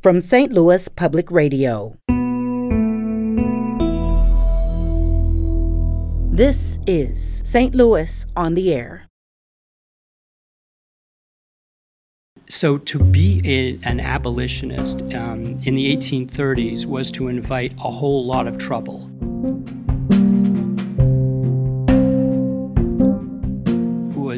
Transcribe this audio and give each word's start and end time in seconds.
from 0.00 0.20
St. 0.20 0.52
Louis 0.52 0.88
Public 0.88 1.30
Radio. 1.30 1.96
This 6.32 6.78
is 6.86 7.42
St. 7.44 7.74
Louis 7.74 8.24
on 8.34 8.54
the 8.54 8.72
Air. 8.72 9.06
So, 12.48 12.78
to 12.78 12.98
be 12.98 13.42
a, 13.44 13.78
an 13.88 14.00
abolitionist 14.00 15.02
um, 15.14 15.56
in 15.64 15.74
the 15.74 15.94
1830s 15.96 16.86
was 16.86 17.10
to 17.12 17.28
invite 17.28 17.74
a 17.74 17.90
whole 17.90 18.24
lot 18.24 18.48
of 18.48 18.58
trouble. 18.58 19.08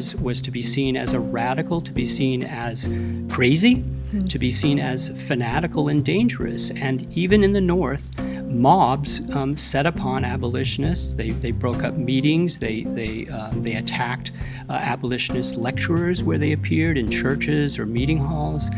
Was, 0.03 0.15
was 0.15 0.41
to 0.41 0.51
be 0.51 0.61
seen 0.61 0.97
as 0.97 1.13
a 1.13 1.19
radical, 1.21 1.79
to 1.79 1.91
be 1.93 2.05
seen 2.05 2.43
as 2.43 2.89
crazy, 3.31 3.77
mm. 3.77 4.27
to 4.27 4.37
be 4.37 4.51
seen 4.51 4.77
as 4.77 5.07
fanatical 5.27 5.87
and 5.87 6.03
dangerous. 6.03 6.71
And 6.71 7.09
even 7.13 7.41
in 7.41 7.53
the 7.53 7.61
North, 7.61 8.11
mobs 8.19 9.21
um, 9.31 9.55
set 9.55 9.85
upon 9.85 10.25
abolitionists. 10.25 11.13
They, 11.13 11.29
they 11.29 11.51
broke 11.51 11.83
up 11.83 11.95
meetings. 11.95 12.59
They, 12.59 12.83
they, 12.83 13.27
uh, 13.31 13.51
they 13.53 13.75
attacked 13.75 14.33
uh, 14.67 14.73
abolitionist 14.73 15.55
lecturers 15.55 16.21
where 16.21 16.37
they 16.37 16.51
appeared 16.51 16.97
in 16.97 17.09
churches 17.09 17.79
or 17.79 17.85
meeting 17.85 18.17
halls 18.17 18.69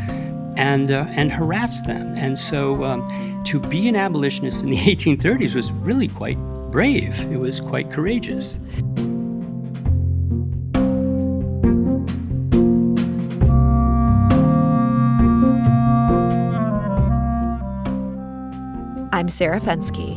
and, 0.56 0.92
uh, 0.92 1.06
and 1.08 1.32
harassed 1.32 1.86
them. 1.86 2.14
And 2.14 2.38
so 2.38 2.84
um, 2.84 3.42
to 3.46 3.58
be 3.58 3.88
an 3.88 3.96
abolitionist 3.96 4.62
in 4.62 4.70
the 4.70 4.76
1830s 4.94 5.56
was 5.56 5.72
really 5.72 6.06
quite 6.06 6.38
brave, 6.70 7.20
it 7.32 7.40
was 7.40 7.58
quite 7.58 7.90
courageous. 7.90 8.60
I'm 19.16 19.30
Sarah 19.30 19.62
Fenske. 19.62 20.14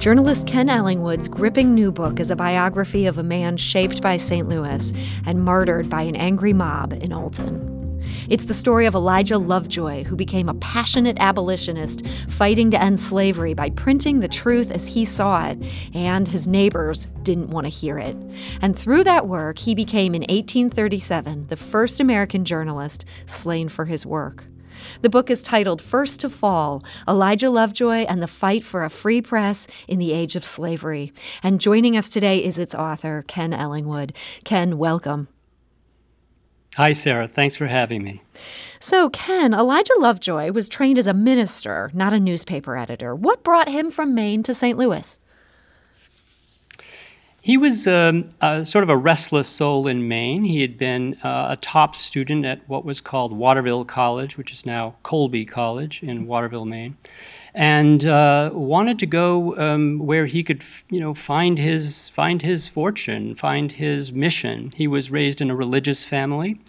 Journalist 0.00 0.48
Ken 0.48 0.68
Ellingwood's 0.68 1.28
gripping 1.28 1.72
new 1.72 1.92
book 1.92 2.18
is 2.18 2.32
a 2.32 2.34
biography 2.34 3.06
of 3.06 3.16
a 3.16 3.22
man 3.22 3.56
shaped 3.56 4.02
by 4.02 4.16
St. 4.16 4.48
Louis 4.48 4.92
and 5.24 5.44
martyred 5.44 5.88
by 5.88 6.02
an 6.02 6.16
angry 6.16 6.52
mob 6.52 6.92
in 6.94 7.12
Alton. 7.12 8.02
It's 8.28 8.46
the 8.46 8.54
story 8.54 8.86
of 8.86 8.96
Elijah 8.96 9.38
Lovejoy, 9.38 10.02
who 10.02 10.16
became 10.16 10.48
a 10.48 10.54
passionate 10.54 11.16
abolitionist 11.20 12.02
fighting 12.28 12.72
to 12.72 12.82
end 12.82 12.98
slavery 12.98 13.54
by 13.54 13.70
printing 13.70 14.18
the 14.18 14.26
truth 14.26 14.72
as 14.72 14.88
he 14.88 15.04
saw 15.04 15.46
it, 15.46 15.62
and 15.94 16.26
his 16.26 16.48
neighbors 16.48 17.06
didn't 17.22 17.50
want 17.50 17.66
to 17.66 17.70
hear 17.70 18.00
it. 18.00 18.16
And 18.60 18.76
through 18.76 19.04
that 19.04 19.28
work, 19.28 19.60
he 19.60 19.76
became 19.76 20.16
in 20.16 20.22
1837 20.22 21.46
the 21.46 21.56
first 21.56 22.00
American 22.00 22.44
journalist 22.44 23.04
slain 23.26 23.68
for 23.68 23.84
his 23.84 24.04
work. 24.04 24.42
The 25.00 25.10
book 25.10 25.30
is 25.30 25.42
titled 25.42 25.82
First 25.82 26.20
to 26.20 26.30
Fall 26.30 26.82
Elijah 27.08 27.50
Lovejoy 27.50 28.04
and 28.08 28.22
the 28.22 28.26
Fight 28.26 28.64
for 28.64 28.84
a 28.84 28.90
Free 28.90 29.22
Press 29.22 29.66
in 29.88 29.98
the 29.98 30.12
Age 30.12 30.36
of 30.36 30.44
Slavery. 30.44 31.12
And 31.42 31.60
joining 31.60 31.96
us 31.96 32.08
today 32.08 32.44
is 32.44 32.58
its 32.58 32.74
author, 32.74 33.24
Ken 33.26 33.52
Ellingwood. 33.52 34.12
Ken, 34.44 34.78
welcome. 34.78 35.28
Hi, 36.76 36.94
Sarah. 36.94 37.28
Thanks 37.28 37.54
for 37.54 37.66
having 37.66 38.02
me. 38.02 38.22
So, 38.80 39.10
Ken, 39.10 39.52
Elijah 39.52 39.98
Lovejoy 39.98 40.52
was 40.52 40.70
trained 40.70 40.98
as 40.98 41.06
a 41.06 41.12
minister, 41.12 41.90
not 41.92 42.14
a 42.14 42.20
newspaper 42.20 42.78
editor. 42.78 43.14
What 43.14 43.44
brought 43.44 43.68
him 43.68 43.90
from 43.90 44.14
Maine 44.14 44.42
to 44.44 44.54
St. 44.54 44.78
Louis? 44.78 45.18
He 47.44 47.58
was 47.58 47.88
um, 47.88 48.28
a, 48.40 48.64
sort 48.64 48.84
of 48.84 48.88
a 48.88 48.96
restless 48.96 49.48
soul 49.48 49.88
in 49.88 50.06
Maine. 50.06 50.44
He 50.44 50.60
had 50.60 50.78
been 50.78 51.14
uh, 51.24 51.48
a 51.50 51.56
top 51.56 51.96
student 51.96 52.46
at 52.46 52.60
what 52.68 52.84
was 52.84 53.00
called 53.00 53.32
Waterville 53.32 53.84
College, 53.84 54.38
which 54.38 54.52
is 54.52 54.64
now 54.64 54.94
Colby 55.02 55.44
College 55.44 56.04
in 56.04 56.28
Waterville, 56.28 56.66
Maine, 56.66 56.96
and 57.52 58.06
uh, 58.06 58.50
wanted 58.52 59.00
to 59.00 59.06
go 59.06 59.56
um, 59.56 59.98
where 59.98 60.26
he 60.26 60.44
could, 60.44 60.62
you 60.88 61.00
know, 61.00 61.14
find 61.14 61.58
his 61.58 62.10
find 62.10 62.42
his 62.42 62.68
fortune, 62.68 63.34
find 63.34 63.72
his 63.72 64.12
mission. 64.12 64.70
He 64.76 64.86
was 64.86 65.10
raised 65.10 65.40
in 65.40 65.50
a 65.50 65.56
religious 65.56 66.04
family, 66.04 66.60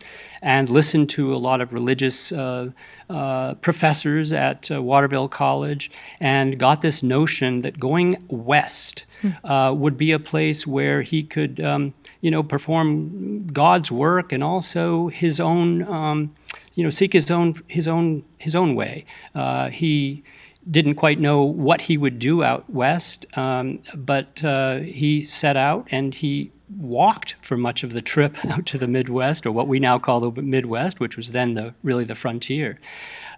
and 0.43 0.69
listened 0.69 1.09
to 1.09 1.33
a 1.33 1.37
lot 1.37 1.61
of 1.61 1.71
religious 1.71 2.31
uh, 2.33 2.69
uh, 3.09 3.53
professors 3.55 4.33
at 4.33 4.69
uh, 4.69 4.83
Waterville 4.83 5.29
College 5.29 5.89
and 6.19 6.59
got 6.59 6.81
this 6.81 7.01
notion 7.01 7.61
that 7.61 7.79
going 7.79 8.21
west 8.27 9.05
uh, 9.45 9.73
would 9.75 9.97
be 9.97 10.11
a 10.11 10.19
place 10.19 10.67
where 10.67 11.01
he 11.01 11.23
could, 11.23 11.61
um, 11.61 11.93
you 12.19 12.29
know, 12.29 12.43
perform 12.43 13.47
God's 13.47 13.89
work 13.89 14.33
and 14.33 14.43
also 14.43 15.07
his 15.07 15.39
own, 15.39 15.83
um, 15.83 16.35
you 16.75 16.83
know, 16.83 16.89
seek 16.89 17.13
his 17.13 17.31
own 17.31 17.53
his 17.67 17.87
own 17.87 18.23
his 18.37 18.53
own 18.53 18.75
way. 18.75 19.05
Uh, 19.33 19.69
he 19.69 20.23
didn't 20.69 20.95
quite 20.95 21.19
know 21.19 21.43
what 21.43 21.81
he 21.81 21.97
would 21.97 22.19
do 22.19 22.43
out 22.43 22.69
west, 22.69 23.25
um, 23.35 23.79
but 23.95 24.43
uh, 24.43 24.79
he 24.79 25.21
set 25.21 25.57
out 25.57 25.87
and 25.91 26.15
he 26.15 26.51
walked 26.69 27.35
for 27.41 27.57
much 27.57 27.83
of 27.83 27.93
the 27.93 28.01
trip 28.01 28.43
out 28.49 28.65
to 28.67 28.77
the 28.77 28.87
Midwest, 28.87 29.45
or 29.45 29.51
what 29.51 29.67
we 29.67 29.79
now 29.79 29.99
call 29.99 30.19
the 30.19 30.41
Midwest, 30.41 30.99
which 30.99 31.17
was 31.17 31.31
then 31.31 31.53
the 31.53 31.73
really 31.83 32.05
the 32.05 32.15
frontier. 32.15 32.79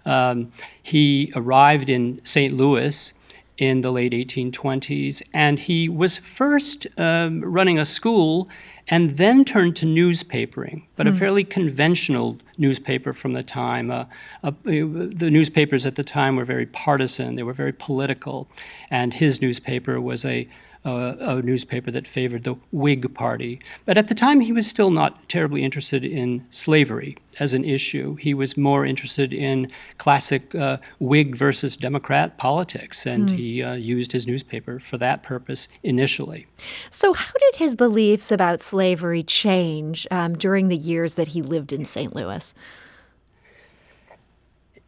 Um, 0.04 0.52
he 0.82 1.32
arrived 1.34 1.90
in 1.90 2.20
St. 2.24 2.54
Louis 2.54 3.12
in 3.58 3.80
the 3.80 3.90
late 3.90 4.12
1820s, 4.12 5.22
and 5.32 5.58
he 5.58 5.88
was 5.88 6.18
first 6.18 6.86
um, 6.98 7.40
running 7.42 7.78
a 7.78 7.86
school 7.86 8.48
and 8.88 9.16
then 9.16 9.44
turned 9.44 9.74
to 9.76 9.86
newspapering, 9.86 10.84
but 10.94 11.06
mm. 11.06 11.10
a 11.10 11.12
hmm. 11.12 11.18
fairly 11.18 11.44
conventional 11.44 12.38
newspaper 12.56 13.12
from 13.12 13.32
the 13.32 13.42
time. 13.42 13.90
Uh, 13.90 14.04
uh, 14.44 14.52
the 14.64 15.28
newspapers 15.32 15.86
at 15.86 15.96
the 15.96 16.04
time 16.04 16.36
were 16.36 16.44
very 16.44 16.66
partisan, 16.66 17.34
they 17.34 17.42
were 17.42 17.52
very 17.52 17.72
political, 17.72 18.48
and 18.90 19.14
his 19.14 19.42
newspaper 19.42 20.00
was 20.00 20.24
a 20.24 20.46
a 20.86 21.42
newspaper 21.42 21.90
that 21.90 22.06
favored 22.06 22.44
the 22.44 22.54
Whig 22.72 23.12
Party. 23.14 23.60
But 23.84 23.98
at 23.98 24.08
the 24.08 24.14
time, 24.14 24.40
he 24.40 24.52
was 24.52 24.66
still 24.66 24.90
not 24.90 25.28
terribly 25.28 25.64
interested 25.64 26.04
in 26.04 26.46
slavery 26.50 27.16
as 27.40 27.52
an 27.52 27.64
issue. 27.64 28.16
He 28.16 28.34
was 28.34 28.56
more 28.56 28.86
interested 28.86 29.32
in 29.32 29.70
classic 29.98 30.54
uh, 30.54 30.78
Whig 30.98 31.36
versus 31.36 31.76
Democrat 31.76 32.38
politics, 32.38 33.06
and 33.06 33.28
hmm. 33.28 33.36
he 33.36 33.62
uh, 33.62 33.74
used 33.74 34.12
his 34.12 34.26
newspaper 34.26 34.78
for 34.78 34.98
that 34.98 35.22
purpose 35.22 35.68
initially. 35.82 36.46
So, 36.90 37.12
how 37.12 37.32
did 37.32 37.56
his 37.56 37.74
beliefs 37.74 38.30
about 38.30 38.62
slavery 38.62 39.22
change 39.22 40.06
um, 40.10 40.34
during 40.36 40.68
the 40.68 40.76
years 40.76 41.14
that 41.14 41.28
he 41.28 41.42
lived 41.42 41.72
in 41.72 41.84
St. 41.84 42.14
Louis? 42.14 42.54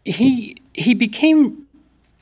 He 0.05 0.57
he 0.73 0.95
became 0.95 1.68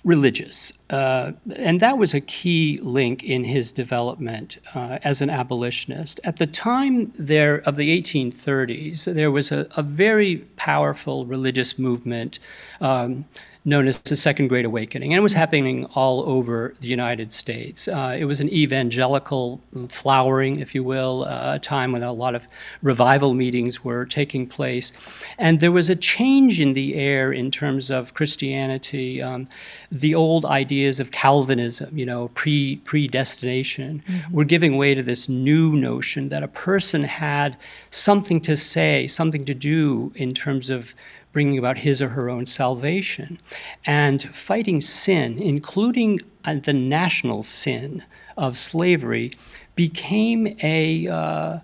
religious. 0.06 0.72
Uh, 0.88 1.32
and 1.56 1.80
that 1.80 1.98
was 1.98 2.14
a 2.14 2.20
key 2.20 2.78
link 2.80 3.24
in 3.24 3.42
his 3.42 3.72
development 3.72 4.56
uh, 4.72 4.98
as 5.02 5.20
an 5.20 5.28
abolitionist. 5.28 6.20
At 6.22 6.36
the 6.36 6.46
time 6.46 7.12
there 7.18 7.56
of 7.68 7.74
the 7.74 8.00
1830s, 8.00 9.12
there 9.12 9.32
was 9.32 9.50
a, 9.50 9.66
a 9.76 9.82
very 9.82 10.36
powerful 10.56 11.26
religious 11.26 11.76
movement 11.76 12.38
um, 12.80 13.24
known 13.66 13.88
as 13.88 13.98
the 13.98 14.14
Second 14.14 14.46
Great 14.46 14.64
Awakening, 14.64 15.12
and 15.12 15.18
it 15.18 15.22
was 15.22 15.34
happening 15.34 15.86
all 15.96 16.22
over 16.28 16.72
the 16.78 16.86
United 16.86 17.32
States. 17.32 17.88
Uh, 17.88 18.16
it 18.16 18.24
was 18.24 18.38
an 18.38 18.48
evangelical 18.48 19.60
flowering, 19.88 20.60
if 20.60 20.72
you 20.72 20.84
will, 20.84 21.24
uh, 21.24 21.54
a 21.54 21.58
time 21.58 21.90
when 21.90 22.04
a 22.04 22.12
lot 22.12 22.36
of 22.36 22.46
revival 22.80 23.34
meetings 23.34 23.82
were 23.82 24.06
taking 24.06 24.46
place, 24.46 24.92
and 25.36 25.58
there 25.58 25.72
was 25.72 25.90
a 25.90 25.96
change 25.96 26.60
in 26.60 26.74
the 26.74 26.94
air 26.94 27.32
in 27.32 27.50
terms 27.50 27.90
of 27.90 28.14
Christianity. 28.14 29.20
Um, 29.20 29.48
the 29.90 30.14
old 30.14 30.44
ideas 30.44 31.00
of 31.00 31.10
Calvinism, 31.10 31.98
you 31.98 32.06
know, 32.06 32.28
pre 32.28 32.76
predestination, 32.76 34.04
mm-hmm. 34.08 34.32
were 34.32 34.44
giving 34.44 34.76
way 34.76 34.94
to 34.94 35.02
this 35.02 35.28
new 35.28 35.74
notion 35.74 36.28
that 36.28 36.44
a 36.44 36.48
person 36.48 37.02
had 37.02 37.56
something 37.90 38.40
to 38.42 38.56
say, 38.56 39.08
something 39.08 39.44
to 39.44 39.54
do 39.54 40.12
in 40.14 40.32
terms 40.32 40.70
of 40.70 40.94
bringing 41.36 41.58
about 41.58 41.76
his 41.76 42.00
or 42.00 42.08
her 42.08 42.30
own 42.30 42.46
salvation. 42.46 43.38
And 43.84 44.22
fighting 44.34 44.80
sin, 44.80 45.38
including 45.38 46.22
uh, 46.46 46.54
the 46.54 46.72
national 46.72 47.42
sin 47.42 48.02
of 48.38 48.56
slavery, 48.56 49.32
became 49.74 50.56
a 50.62 51.06
uh, 51.06 51.58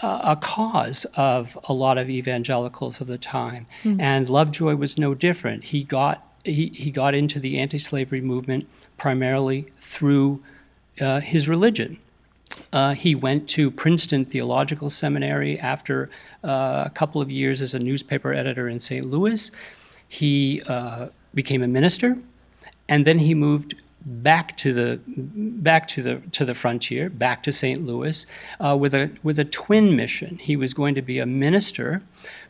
a 0.00 0.36
cause 0.40 1.04
of 1.14 1.58
a 1.64 1.74
lot 1.74 1.98
of 1.98 2.08
evangelicals 2.08 3.02
of 3.02 3.06
the 3.06 3.18
time. 3.18 3.66
Mm-hmm. 3.84 4.00
And 4.00 4.30
Lovejoy 4.30 4.76
was 4.76 4.96
no 4.96 5.12
different. 5.12 5.64
He 5.64 5.84
got 5.84 6.24
he, 6.42 6.68
he 6.74 6.90
got 6.90 7.14
into 7.14 7.38
the 7.38 7.58
anti-slavery 7.58 8.22
movement 8.22 8.66
primarily 8.96 9.66
through 9.78 10.42
uh, 11.02 11.20
his 11.20 11.48
religion. 11.48 11.98
Uh, 12.72 12.94
he 12.94 13.14
went 13.14 13.46
to 13.50 13.70
Princeton 13.70 14.24
Theological 14.24 14.88
Seminary 14.88 15.60
after 15.60 16.08
uh, 16.44 16.84
a 16.86 16.90
couple 16.90 17.20
of 17.20 17.30
years 17.30 17.62
as 17.62 17.74
a 17.74 17.78
newspaper 17.78 18.32
editor 18.32 18.68
in 18.68 18.80
St. 18.80 19.06
Louis. 19.06 19.50
He 20.08 20.62
uh, 20.68 21.08
became 21.34 21.62
a 21.62 21.68
minister, 21.68 22.18
and 22.88 23.04
then 23.04 23.18
he 23.18 23.34
moved 23.34 23.74
back 24.04 24.56
to 24.56 24.72
the 24.72 25.00
back 25.06 25.86
to 25.88 26.02
the 26.02 26.16
to 26.32 26.44
the 26.44 26.54
frontier, 26.54 27.10
back 27.10 27.42
to 27.42 27.52
St. 27.52 27.84
Louis, 27.84 28.24
uh, 28.60 28.76
with 28.76 28.94
a 28.94 29.10
with 29.22 29.38
a 29.38 29.44
twin 29.44 29.96
mission. 29.96 30.38
He 30.38 30.56
was 30.56 30.72
going 30.72 30.94
to 30.94 31.02
be 31.02 31.18
a 31.18 31.26
minister, 31.26 32.02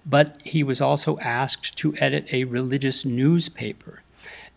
but 0.06 0.36
he 0.44 0.62
was 0.62 0.80
also 0.80 1.18
asked 1.18 1.76
to 1.76 1.94
edit 1.96 2.26
a 2.32 2.44
religious 2.44 3.04
newspaper. 3.04 4.02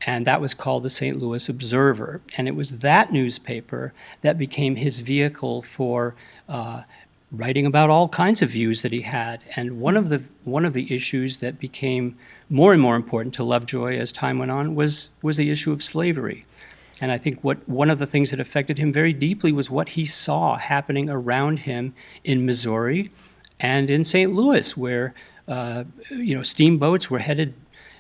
And 0.04 0.26
that 0.26 0.42
was 0.42 0.56
called 0.56 0.82
the 0.82 0.90
St. 0.90 1.20
Louis 1.20 1.48
Observer. 1.48 2.22
And 2.36 2.48
it 2.48 2.56
was 2.56 2.80
that 2.80 3.14
newspaper 3.14 3.94
that 4.22 4.38
became 4.38 4.76
his 4.76 4.98
vehicle 4.98 5.62
for 5.62 6.16
uh, 6.50 6.84
writing 7.32 7.66
about 7.66 7.90
all 7.90 8.10
kinds 8.10 8.42
of 8.42 8.50
views 8.50 8.82
that 8.82 8.92
he 8.92 9.02
had. 9.02 9.42
And 9.56 9.80
one 9.80 9.96
of 9.96 10.10
the 10.10 10.24
one 10.44 10.66
of 10.66 10.74
the 10.74 10.94
issues 10.94 11.38
that 11.38 11.60
became 11.60 12.18
more 12.50 12.74
and 12.74 12.82
more 12.82 12.96
important 12.96 13.34
to 13.36 13.44
Lovejoy 13.44 13.98
as 13.98 14.12
time 14.12 14.40
went 14.40 14.52
on 14.52 14.76
was 14.76 15.10
was 15.22 15.38
the 15.38 15.50
issue 15.50 15.72
of 15.72 15.84
slavery. 15.84 16.46
And 17.00 17.12
I 17.12 17.18
think 17.18 17.44
what 17.44 17.68
one 17.68 17.90
of 17.90 17.98
the 17.98 18.06
things 18.06 18.30
that 18.30 18.40
affected 18.40 18.78
him 18.78 18.94
very 18.94 19.14
deeply 19.14 19.52
was 19.52 19.72
what 19.72 19.90
he 19.90 20.06
saw 20.06 20.58
happening 20.58 21.10
around 21.10 21.60
him 21.60 21.96
in 22.24 22.46
Missouri 22.46 23.12
and 23.60 23.90
in 23.90 24.04
St. 24.04 24.34
Louis, 24.34 24.78
where 24.78 25.14
uh, 25.48 25.86
you 26.10 26.36
know 26.36 26.44
steamboats 26.44 27.10
were 27.10 27.20
headed 27.20 27.54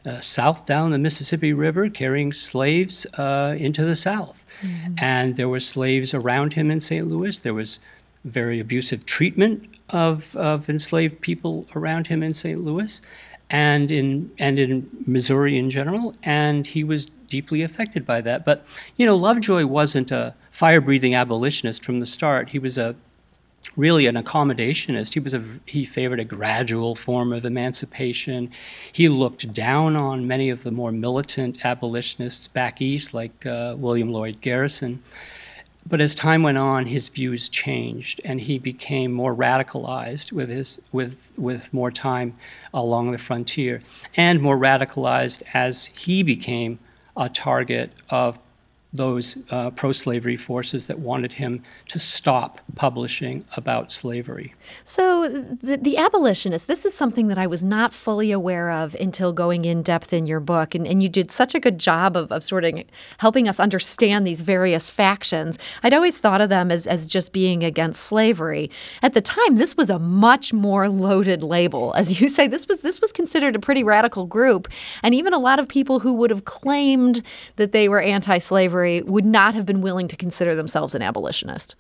uh, 0.06 0.20
south 0.20 0.66
down 0.66 0.92
the 0.92 0.98
Mississippi 0.98 1.54
River 1.54 1.90
carrying 1.90 2.34
slaves 2.34 3.06
uh, 3.18 3.56
into 3.58 3.86
the 3.86 3.96
South. 3.96 4.44
Mm-hmm. 4.62 4.96
And 4.98 5.36
there 5.36 5.50
were 5.50 5.60
slaves 5.60 6.14
around 6.14 6.54
him 6.54 6.70
in 6.70 6.80
St. 6.80 7.08
Louis. 7.08 7.40
There 7.40 7.54
was 7.54 7.80
very 8.26 8.60
abusive 8.60 9.06
treatment 9.06 9.68
of, 9.90 10.36
of 10.36 10.70
enslaved 10.70 11.22
people 11.22 11.66
around 11.76 12.08
him 12.08 12.24
in 12.24 12.34
St. 12.34 12.64
Louis 12.64 13.02
and 13.50 13.92
in, 13.92 14.32
and 14.38 14.60
in 14.60 14.90
Missouri 15.06 15.58
in 15.58 15.70
general. 15.70 16.16
And 16.24 16.66
he 16.68 16.84
was 16.84 17.08
deeply 17.28 17.62
affected 17.62 18.06
by 18.06 18.22
that. 18.22 18.46
But, 18.46 18.66
you 18.98 19.06
know, 19.06 19.16
Lovejoy 19.16 19.66
wasn't 19.66 20.12
a 20.12 20.36
fire 20.52 20.82
breathing 20.82 21.16
abolitionist 21.16 21.84
from 21.84 22.00
the 22.00 22.06
start. 22.06 22.50
He 22.50 22.60
was 22.60 22.78
a 22.78 22.96
really 23.78 24.06
an 24.06 24.16
accommodationist. 24.16 25.14
He 25.14 25.20
was 25.20 25.34
a 25.34 25.44
he 25.66 25.86
favored 25.86 26.20
a 26.20 26.26
gradual 26.26 26.96
form 26.96 27.32
of 27.32 27.46
emancipation. 27.46 28.52
He 28.92 29.08
looked 29.08 29.54
down 29.54 29.96
on 29.96 30.28
many 30.28 30.50
of 30.50 30.64
the 30.64 30.72
more 30.72 30.92
militant 30.92 31.66
abolitionists 31.66 32.48
back 32.48 32.82
east, 32.82 33.14
like 33.14 33.46
uh, 33.46 33.76
William 33.78 34.10
Lloyd 34.10 34.42
Garrison. 34.42 35.02
But 35.86 36.00
as 36.00 36.16
time 36.16 36.44
went 36.44 36.58
on, 36.58 36.86
his 36.86 37.10
views 37.10 37.50
changed, 37.50 38.22
and 38.24 38.40
he 38.40 38.60
became 38.60 39.12
more 39.12 39.36
radicalized 39.36 40.32
with 40.32 40.50
his 40.50 40.80
with 40.92 41.32
with 41.38 41.74
more 41.74 41.92
time 41.92 42.38
along 42.74 43.12
the 43.12 43.18
frontier, 43.18 43.82
and 44.16 44.42
more 44.42 44.58
radicalized 44.58 45.44
as 45.54 45.86
he 45.86 46.24
became 46.24 46.80
a 47.18 47.30
target 47.30 47.92
of 48.10 48.40
those 48.94 49.38
uh, 49.52 49.72
pro 49.72 49.94
slavery 49.94 50.36
forces 50.36 50.88
that 50.88 51.00
wanted 51.00 51.32
him 51.32 51.64
to 51.88 51.98
stop 51.98 52.60
publishing 52.76 53.46
about 53.56 53.90
slavery. 53.90 54.54
So, 54.84 55.30
the, 55.62 55.78
the 55.78 55.98
abolitionists, 55.98 56.68
this 56.68 56.86
is 56.86 56.94
something 56.94 57.28
that 57.28 57.38
I 57.38 57.48
was 57.48 57.64
not 57.64 57.94
fully 57.94 58.32
aware 58.32 58.70
of 58.70 58.94
until 58.96 59.32
going 59.32 59.64
in 59.64 59.82
depth 59.82 60.12
in 60.12 60.26
your 60.26 60.42
book. 60.42 60.76
And, 60.76 60.86
and 60.86 61.02
you 61.02 61.08
did 61.08 61.32
such 61.32 61.56
a 61.56 61.60
good 61.60 61.80
job 61.80 62.18
of, 62.18 62.32
of 62.34 62.44
sort 62.44 62.66
of 62.66 62.82
helping 63.20 63.48
us 63.48 63.60
understand 63.60 64.28
these 64.28 64.42
various 64.42 64.90
factions. 64.90 65.58
I'd 65.84 65.94
always 65.94 66.18
thought 66.18 66.42
of 66.42 66.50
them 66.50 66.70
as, 66.70 66.86
as 66.86 67.06
just 67.06 67.32
being 67.32 67.64
against 67.64 68.04
slavery. 68.04 68.70
At 69.02 69.14
the 69.14 69.22
time, 69.22 69.56
this 69.56 69.78
was 69.78 69.90
a 69.90 70.00
much 70.00 70.52
more 70.52 70.90
loaded 70.90 71.44
label. 71.44 71.94
As 71.94 72.20
you 72.20 72.28
say, 72.28 72.48
this 72.48 72.68
was, 72.68 72.80
this 72.80 73.00
was 73.00 73.14
considered 73.14 73.56
a 73.56 73.60
pretty 73.60 73.84
radical 73.84 74.26
group. 74.26 74.68
And 75.02 75.16
even 75.16 75.34
a 75.34 75.40
lot 75.40 75.60
of 75.60 75.68
people 75.70 76.00
who 76.00 76.14
would 76.16 76.30
have 76.30 76.44
claimed 76.44 77.24
that 77.56 77.72
they 77.72 77.88
were 77.88 78.02
anti 78.02 78.38
slavery 78.38 78.81
slavery 78.82 79.02
would 79.02 79.26
not 79.26 79.56
have 79.56 79.66
been 79.66 79.82
willing 79.82 80.08
to 80.08 80.16
consider 80.16 80.56
themselves 80.56 80.96
an 80.96 81.02
abolitionist. 81.02 81.76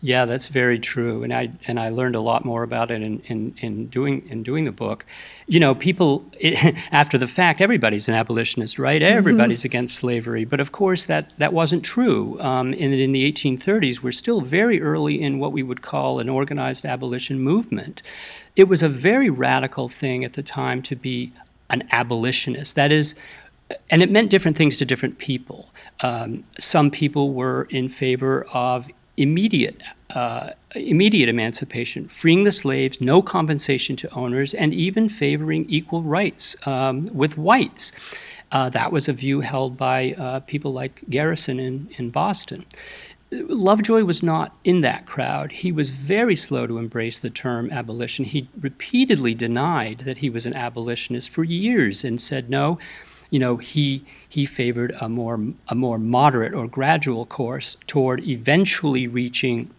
Yeah, 0.00 0.26
that's 0.26 0.46
very 0.46 0.78
true, 0.78 1.24
and 1.24 1.32
I 1.32 1.50
and 1.66 1.80
I 1.80 1.88
learned 1.88 2.14
a 2.14 2.20
lot 2.20 2.44
more 2.44 2.62
about 2.62 2.90
it 2.90 3.02
in, 3.02 3.20
in, 3.20 3.54
in 3.58 3.86
doing 3.88 4.28
in 4.28 4.42
doing 4.42 4.64
the 4.64 4.72
book. 4.72 5.04
You 5.48 5.58
know, 5.58 5.74
people 5.74 6.24
it, 6.38 6.76
after 6.92 7.18
the 7.18 7.26
fact, 7.26 7.60
everybody's 7.60 8.08
an 8.08 8.14
abolitionist, 8.14 8.78
right? 8.78 9.02
Mm-hmm. 9.02 9.18
Everybody's 9.18 9.64
against 9.64 9.96
slavery, 9.96 10.44
but 10.44 10.60
of 10.60 10.70
course 10.70 11.06
that 11.06 11.32
that 11.38 11.52
wasn't 11.52 11.84
true. 11.84 12.40
Um, 12.40 12.74
in 12.74 12.92
in 12.92 13.12
the 13.12 13.32
1830s, 13.32 14.02
we're 14.02 14.12
still 14.12 14.40
very 14.40 14.80
early 14.80 15.20
in 15.20 15.40
what 15.40 15.52
we 15.52 15.62
would 15.62 15.82
call 15.82 16.20
an 16.20 16.28
organized 16.28 16.84
abolition 16.84 17.40
movement. 17.40 18.02
It 18.54 18.68
was 18.68 18.82
a 18.82 18.88
very 18.88 19.30
radical 19.30 19.88
thing 19.88 20.24
at 20.24 20.34
the 20.34 20.42
time 20.42 20.82
to 20.82 20.94
be 20.94 21.32
an 21.70 21.88
abolitionist. 21.90 22.76
That 22.76 22.92
is, 22.92 23.14
and 23.90 24.02
it 24.02 24.10
meant 24.10 24.30
different 24.30 24.56
things 24.56 24.76
to 24.78 24.84
different 24.84 25.18
people. 25.18 25.70
Um, 26.00 26.44
some 26.58 26.90
people 26.90 27.32
were 27.32 27.66
in 27.70 27.88
favor 27.88 28.46
of 28.52 28.88
immediate 29.16 29.82
uh, 30.14 30.50
immediate 30.74 31.28
emancipation, 31.28 32.08
freeing 32.08 32.44
the 32.44 32.52
slaves, 32.52 33.00
no 33.00 33.22
compensation 33.22 33.96
to 33.96 34.12
owners, 34.14 34.52
and 34.52 34.74
even 34.74 35.08
favoring 35.08 35.64
equal 35.68 36.02
rights 36.02 36.54
um, 36.66 37.08
with 37.14 37.38
whites. 37.38 37.92
Uh, 38.50 38.68
that 38.68 38.92
was 38.92 39.08
a 39.08 39.12
view 39.14 39.40
held 39.40 39.78
by 39.78 40.12
uh, 40.18 40.40
people 40.40 40.72
like 40.72 41.02
Garrison 41.08 41.58
in, 41.58 41.88
in 41.96 42.10
Boston. 42.10 42.66
Lovejoy 43.30 44.04
was 44.04 44.22
not 44.22 44.54
in 44.64 44.82
that 44.82 45.06
crowd. 45.06 45.52
He 45.52 45.72
was 45.72 45.88
very 45.88 46.36
slow 46.36 46.66
to 46.66 46.76
embrace 46.76 47.18
the 47.18 47.30
term 47.30 47.70
abolition. 47.70 48.26
He 48.26 48.50
repeatedly 48.60 49.34
denied 49.34 50.02
that 50.04 50.18
he 50.18 50.28
was 50.28 50.44
an 50.44 50.54
abolitionist 50.54 51.30
for 51.30 51.42
years 51.42 52.04
and 52.04 52.20
said, 52.20 52.50
no, 52.50 52.78
you 53.32 53.38
know, 53.38 53.56
he 53.56 54.04
he 54.28 54.44
favored 54.44 54.94
a 55.00 55.08
more 55.08 55.40
a 55.68 55.74
more 55.74 55.98
moderate 55.98 56.54
or 56.54 56.68
gradual 56.68 57.24
course 57.24 57.78
toward 57.86 58.22
eventually 58.28 59.06
reaching 59.06 59.70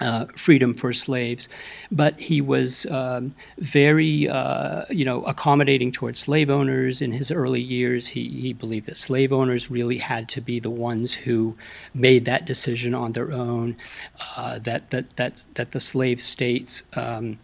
uh, 0.00 0.26
freedom 0.36 0.74
for 0.74 0.92
slaves, 0.92 1.48
but 1.90 2.18
he 2.18 2.40
was 2.40 2.86
um, 2.86 3.34
very, 3.58 4.28
uh, 4.28 4.84
you 4.90 5.04
know, 5.04 5.22
accommodating 5.22 5.90
towards 5.90 6.18
slave 6.20 6.50
owners 6.50 7.00
in 7.00 7.12
his 7.12 7.30
early 7.30 7.60
years. 7.60 8.08
He, 8.08 8.28
he 8.28 8.52
believed 8.52 8.86
that 8.86 8.96
slave 8.96 9.32
owners 9.32 9.70
really 9.70 9.98
had 9.98 10.28
to 10.30 10.40
be 10.40 10.60
the 10.60 10.70
ones 10.70 11.14
who 11.14 11.56
made 11.94 12.24
that 12.26 12.46
decision 12.46 12.94
on 12.94 13.12
their 13.12 13.32
own. 13.32 13.76
Uh, 14.36 14.58
that 14.58 14.90
that 14.90 15.16
that 15.16 15.46
that 15.54 15.70
the 15.70 15.80
slave 15.80 16.20
states 16.20 16.82
um, 16.94 17.38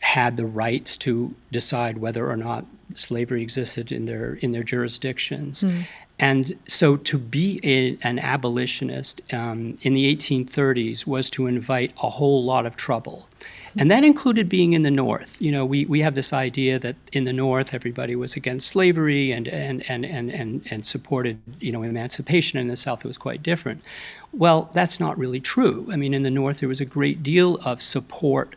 had 0.00 0.36
the 0.36 0.46
rights 0.46 0.96
to 0.98 1.34
decide 1.50 1.98
whether 1.98 2.30
or 2.30 2.36
not 2.36 2.64
slavery 2.94 3.42
existed 3.42 3.92
in 3.92 4.06
their 4.06 4.34
in 4.34 4.52
their 4.52 4.62
jurisdictions. 4.62 5.62
Mm. 5.62 5.86
And 6.20 6.58
so 6.66 6.96
to 6.96 7.16
be 7.16 7.60
a, 7.62 7.96
an 8.02 8.18
abolitionist 8.18 9.20
um, 9.32 9.76
in 9.82 9.94
the 9.94 10.14
1830s 10.16 11.06
was 11.06 11.30
to 11.30 11.46
invite 11.46 11.92
a 12.02 12.10
whole 12.10 12.42
lot 12.44 12.66
of 12.66 12.74
trouble. 12.74 13.28
And 13.76 13.90
that 13.92 14.02
included 14.02 14.48
being 14.48 14.72
in 14.72 14.82
the 14.82 14.90
North. 14.90 15.40
You 15.40 15.52
know, 15.52 15.64
we, 15.64 15.84
we 15.84 16.00
have 16.00 16.16
this 16.16 16.32
idea 16.32 16.80
that 16.80 16.96
in 17.12 17.24
the 17.24 17.32
North 17.32 17.72
everybody 17.72 18.16
was 18.16 18.34
against 18.34 18.66
slavery 18.68 19.30
and, 19.30 19.46
and, 19.46 19.88
and, 19.88 20.04
and, 20.04 20.30
and, 20.30 20.66
and 20.70 20.84
supported, 20.84 21.38
you 21.60 21.70
know, 21.70 21.82
emancipation. 21.82 22.58
In 22.58 22.66
the 22.66 22.76
South 22.76 23.04
it 23.04 23.08
was 23.08 23.18
quite 23.18 23.42
different. 23.42 23.82
Well, 24.32 24.70
that's 24.72 24.98
not 24.98 25.16
really 25.16 25.38
true. 25.38 25.86
I 25.92 25.96
mean, 25.96 26.14
in 26.14 26.24
the 26.24 26.30
North 26.30 26.58
there 26.58 26.68
was 26.68 26.80
a 26.80 26.84
great 26.84 27.22
deal 27.22 27.56
of 27.56 27.80
support 27.80 28.56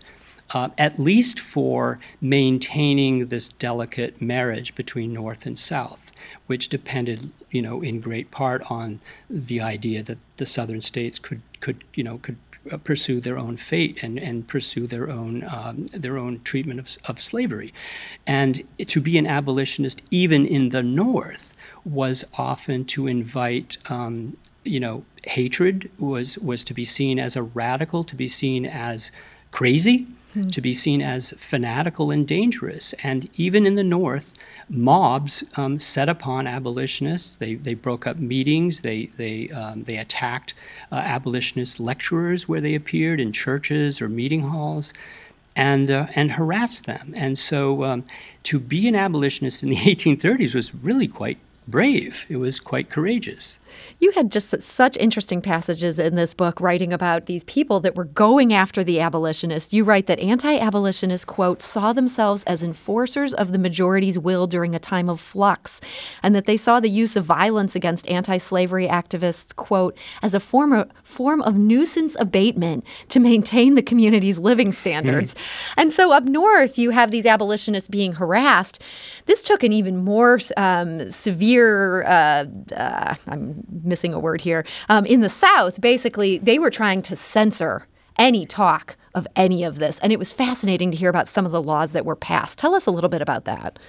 uh, 0.54 0.70
at 0.78 1.00
least 1.00 1.40
for 1.40 2.00
maintaining 2.20 3.28
this 3.28 3.50
delicate 3.50 4.22
marriage 4.22 4.76
between 4.76 5.14
North 5.14 5.46
and 5.46 5.58
South, 5.58 6.12
which 6.48 6.70
depended, 6.70 7.32
you 7.52 7.62
know, 7.62 7.82
in 7.82 8.02
great 8.02 8.32
part 8.32 8.62
on 8.70 9.00
the 9.30 9.62
idea 9.62 10.04
that 10.04 10.18
the 10.38 10.46
Southern 10.46 10.82
states 10.82 11.20
could, 11.20 11.42
could 11.60 11.84
you 11.94 12.04
know, 12.04 12.18
could 12.18 12.38
uh, 12.72 12.78
pursue 12.78 13.20
their 13.20 13.38
own 13.38 13.58
fate 13.58 13.98
and, 14.04 14.20
and 14.20 14.48
pursue 14.48 14.86
their 14.86 15.10
own 15.10 15.44
um, 15.52 15.86
their 15.94 16.18
own 16.18 16.40
treatment 16.44 16.80
of, 16.80 16.98
of 17.06 17.22
slavery, 17.22 17.74
and 18.28 18.64
to 18.86 19.02
be 19.02 19.18
an 19.18 19.26
abolitionist 19.26 20.02
even 20.12 20.46
in 20.46 20.70
the 20.70 20.84
North 20.84 21.54
was 21.84 22.24
often 22.38 22.86
to 22.86 23.08
invite 23.08 23.78
um, 23.90 24.38
you 24.64 24.80
know 24.80 25.04
hatred 25.26 25.90
was 25.98 26.38
was 26.38 26.64
to 26.64 26.74
be 26.76 26.86
seen 26.86 27.18
as 27.18 27.36
a 27.36 27.42
radical, 27.42 28.04
to 28.04 28.16
be 28.16 28.28
seen 28.28 28.66
as 28.66 29.12
crazy, 29.50 30.06
mm-hmm. 30.34 30.50
to 30.50 30.62
be 30.62 30.74
seen 30.74 31.02
as 31.02 31.32
fanatical 31.38 32.12
and 32.12 32.28
dangerous. 32.28 32.94
And 33.04 33.30
even 33.36 33.66
in 33.66 33.76
the 33.76 33.84
North, 33.84 34.34
mobs 34.70 35.44
um, 35.56 35.80
set 35.80 36.10
upon 36.10 36.48
abolitionists. 36.48 37.38
They, 37.38 37.56
they 37.56 37.74
broke 37.74 38.08
up 38.08 38.18
meetings. 38.18 38.82
They, 38.82 39.08
they, 39.18 39.50
um, 39.50 39.84
they 39.84 39.98
attacked 39.98 40.54
uh, 40.92 40.96
abolitionist 40.96 41.80
lecturers 41.80 42.48
where 42.48 42.62
they 42.62 42.76
appeared 42.76 43.20
in 43.20 43.32
churches 43.32 44.02
or 44.02 44.10
meeting 44.10 44.42
halls. 44.42 44.94
And, 45.54 45.92
uh, 45.92 46.08
and 46.16 46.32
harassed 46.32 46.86
them. 46.86 47.14
And 47.14 47.38
so 47.38 47.84
um, 47.84 48.06
to 48.44 48.58
be 48.58 48.88
an 48.88 48.96
abolitionist 48.96 49.64
in 49.64 49.70
the 49.70 49.76
1830s 49.76 50.56
was 50.56 50.74
really 50.74 51.10
quite 51.10 51.40
brave. 51.68 52.26
It 52.30 52.38
was 52.38 52.62
quite 52.62 52.90
courageous. 52.90 53.60
You 54.00 54.12
had 54.12 54.32
just 54.32 54.62
such 54.62 54.98
interesting 54.98 55.42
passages 55.42 56.00
in 56.00 56.16
this 56.16 56.34
book 56.34 56.60
writing 56.60 56.92
about 56.92 57.26
these 57.26 57.44
people 57.46 57.80
that 57.82 57.96
were 57.96 58.06
going 58.06 58.54
after 58.54 58.84
the 58.84 59.00
abolitionists. 59.00 59.74
You 59.74 59.84
write 59.84 60.08
that 60.08 60.20
anti 60.20 60.58
abolitionists, 60.58 61.26
quote, 61.26 61.62
saw 61.62 61.94
themselves 61.94 62.44
as 62.44 62.64
enforcers 62.64 63.34
of 63.34 63.52
the 63.52 63.58
majority's 63.58 64.18
will 64.18 64.48
during 64.48 64.76
a 64.76 64.80
time 64.80 65.10
of 65.10 65.20
flux, 65.20 65.82
and 66.24 66.36
that 66.36 66.46
they 66.46 66.58
saw 66.58 66.80
the 66.80 66.90
use 66.90 67.16
of 67.16 67.26
violence 67.26 67.76
against 67.76 68.08
anti 68.08 68.38
slavery 68.38 68.88
activists, 68.88 69.56
quote, 69.56 69.98
as 70.22 70.34
a 70.34 70.40
form 70.40 70.74
of, 70.74 70.90
form 71.04 71.42
of 71.42 71.56
nuisance 71.56 72.16
abatement 72.20 72.86
to 73.10 73.20
maintain 73.20 73.76
the 73.76 73.82
community's 73.82 74.40
living 74.40 74.72
standards. 74.72 75.34
Mm. 75.34 75.38
And 75.78 75.94
so 75.94 76.12
up 76.12 76.24
north, 76.24 76.78
you 76.78 76.92
have 76.92 77.12
these 77.12 77.26
abolitionists 77.26 77.90
being 77.90 78.14
harassed. 78.14 78.82
This 79.26 79.44
took 79.44 79.64
an 79.64 79.74
even 79.74 79.98
more 79.98 80.40
um, 80.58 81.10
severe, 81.10 82.04
uh, 82.04 82.46
uh, 82.76 83.16
I'm 83.28 83.61
missing 83.84 84.14
a 84.14 84.20
word 84.20 84.42
here. 84.42 84.66
Um, 84.90 85.06
in 85.06 85.22
the 85.22 85.30
South, 85.30 85.82
basically, 85.82 86.38
they 86.38 86.60
were 86.60 86.70
trying 86.70 87.02
to 87.04 87.16
censor 87.16 87.88
any 88.18 88.46
talk 88.46 88.96
of 89.14 89.28
any 89.36 89.64
of 89.64 89.78
this. 89.80 90.00
And 90.00 90.12
it 90.14 90.20
was 90.20 90.32
fascinating 90.32 90.92
to 90.92 90.98
hear 90.98 91.10
about 91.10 91.28
some 91.28 91.46
of 91.46 91.52
the 91.52 91.62
laws 91.62 91.92
that 91.92 92.06
were 92.06 92.16
passed. 92.16 92.58
Tell 92.58 92.76
us 92.76 92.86
a 92.86 92.92
little 92.92 93.10
bit 93.10 93.22
about 93.22 93.46
that. 93.46 93.80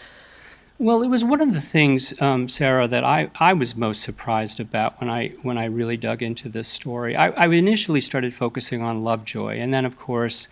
Well, 0.79 1.03
it 1.03 1.09
was 1.09 1.23
one 1.23 1.41
of 1.41 1.53
the 1.53 1.61
things, 1.61 2.13
um, 2.21 2.49
Sarah, 2.49 2.89
that 2.89 3.05
I, 3.05 3.31
I 3.39 3.53
was 3.53 3.77
most 3.77 4.03
surprised 4.03 4.59
about 4.59 5.01
when 5.01 5.09
I 5.09 5.29
when 5.43 5.57
I 5.57 5.67
really 5.67 5.97
dug 5.97 6.23
into 6.23 6.49
this 6.49 6.67
story. 6.67 7.15
I, 7.15 7.29
I 7.29 7.47
initially 7.47 8.01
started 8.01 8.35
focusing 8.35 8.83
on 8.83 9.05
Lovejoy, 9.05 9.59
and 9.59 9.73
then, 9.73 9.85
of 9.85 9.97
course, 9.97 10.49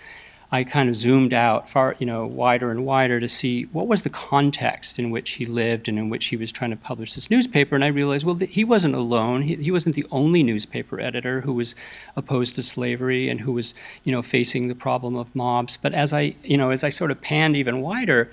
I 0.53 0.65
kind 0.65 0.89
of 0.89 0.97
zoomed 0.97 1.33
out 1.33 1.69
far, 1.69 1.95
you 2.01 2.07
know, 2.07 2.27
wider 2.27 2.73
and 2.73 2.85
wider 2.85 3.21
to 3.21 3.29
see 3.29 3.65
what 3.67 3.87
was 3.87 4.03
the 4.03 4.11
context 4.11 4.99
in 4.99 5.11
which 5.11 5.31
he 5.33 5.47
lived 5.47 5.89
and 5.89 5.97
in 5.97 6.11
which 6.11 6.27
he 6.27 6.37
was 6.37 6.51
trying 6.51 6.71
to 6.71 6.77
publish 6.77 7.15
this 7.15 7.31
newspaper. 7.31 7.77
And 7.77 7.85
I 7.85 7.89
realized, 7.89 8.25
well, 8.25 8.35
he 8.35 8.65
wasn't 8.65 8.97
alone. 8.97 9.43
He, 9.43 9.55
he 9.55 9.71
wasn't 9.71 9.95
the 9.95 10.07
only 10.11 10.43
newspaper 10.43 11.01
editor 11.01 11.43
who 11.43 11.53
was 11.53 11.77
opposed 12.17 12.57
to 12.57 12.65
slavery 12.65 13.29
and 13.29 13.41
who 13.41 13.53
was, 13.53 13.75
you 14.03 14.11
know, 14.11 14.23
facing 14.23 14.67
the 14.67 14.75
problem 14.75 15.15
of 15.15 15.35
mobs. 15.37 15.77
But 15.77 15.95
as 15.95 16.13
I, 16.13 16.35
you 16.43 16.57
know, 16.57 16.71
as 16.71 16.83
I 16.83 16.89
sort 16.89 17.13
of 17.13 17.21
panned 17.21 17.55
even 17.55 17.81
wider, 17.81 18.29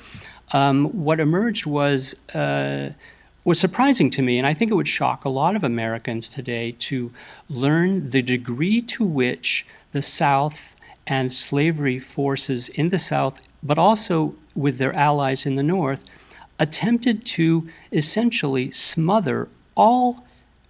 um, 0.52 0.86
what 0.86 1.20
emerged 1.20 1.66
was. 1.66 2.16
Uh, 2.34 2.92
was 3.46 3.62
surprising 3.62 4.10
to 4.10 4.22
me, 4.22 4.38
and 4.38 4.46
I 4.46 4.54
think 4.54 4.72
it 4.72 4.74
would 4.74 4.90
shock 4.90 5.24
a 5.24 5.30
lot 5.30 5.56
of 5.56 5.64
Americans 5.64 6.28
today 6.28 6.74
to 6.80 7.14
learn 7.48 8.10
the 8.10 8.22
degree 8.22 8.82
to 8.82 9.06
which 9.06 9.66
the 9.94 10.02
South 10.02 10.76
and 11.08 11.34
slavery 11.34 12.00
forces 12.00 12.70
in 12.70 12.90
the 12.90 13.00
South, 13.00 13.42
but 13.64 13.78
also 13.78 14.36
with 14.56 14.78
their 14.78 14.94
allies 14.96 15.46
in 15.46 15.56
the 15.56 15.64
North, 15.64 16.04
attempted 16.60 17.26
to 17.26 17.68
essentially 17.92 18.72
smother 18.72 19.48
all 19.76 20.26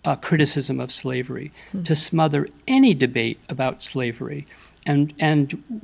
uh, 0.05 0.15
criticism 0.15 0.79
of 0.79 0.91
slavery, 0.91 1.51
mm-hmm. 1.69 1.83
to 1.83 1.95
smother 1.95 2.47
any 2.67 2.93
debate 2.93 3.39
about 3.49 3.83
slavery. 3.83 4.47
And, 4.85 5.13
and 5.19 5.81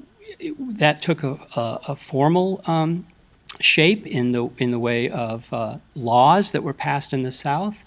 that 0.59 1.01
took 1.01 1.23
a, 1.23 1.33
a, 1.55 1.79
a 1.89 1.95
formal 1.95 2.61
um, 2.65 3.05
shape 3.59 4.05
in 4.05 4.31
the, 4.31 4.49
in 4.57 4.71
the 4.71 4.79
way 4.79 5.09
of 5.09 5.51
uh, 5.51 5.77
laws 5.95 6.51
that 6.51 6.63
were 6.63 6.73
passed 6.73 7.11
in 7.11 7.23
the 7.23 7.31
South 7.31 7.83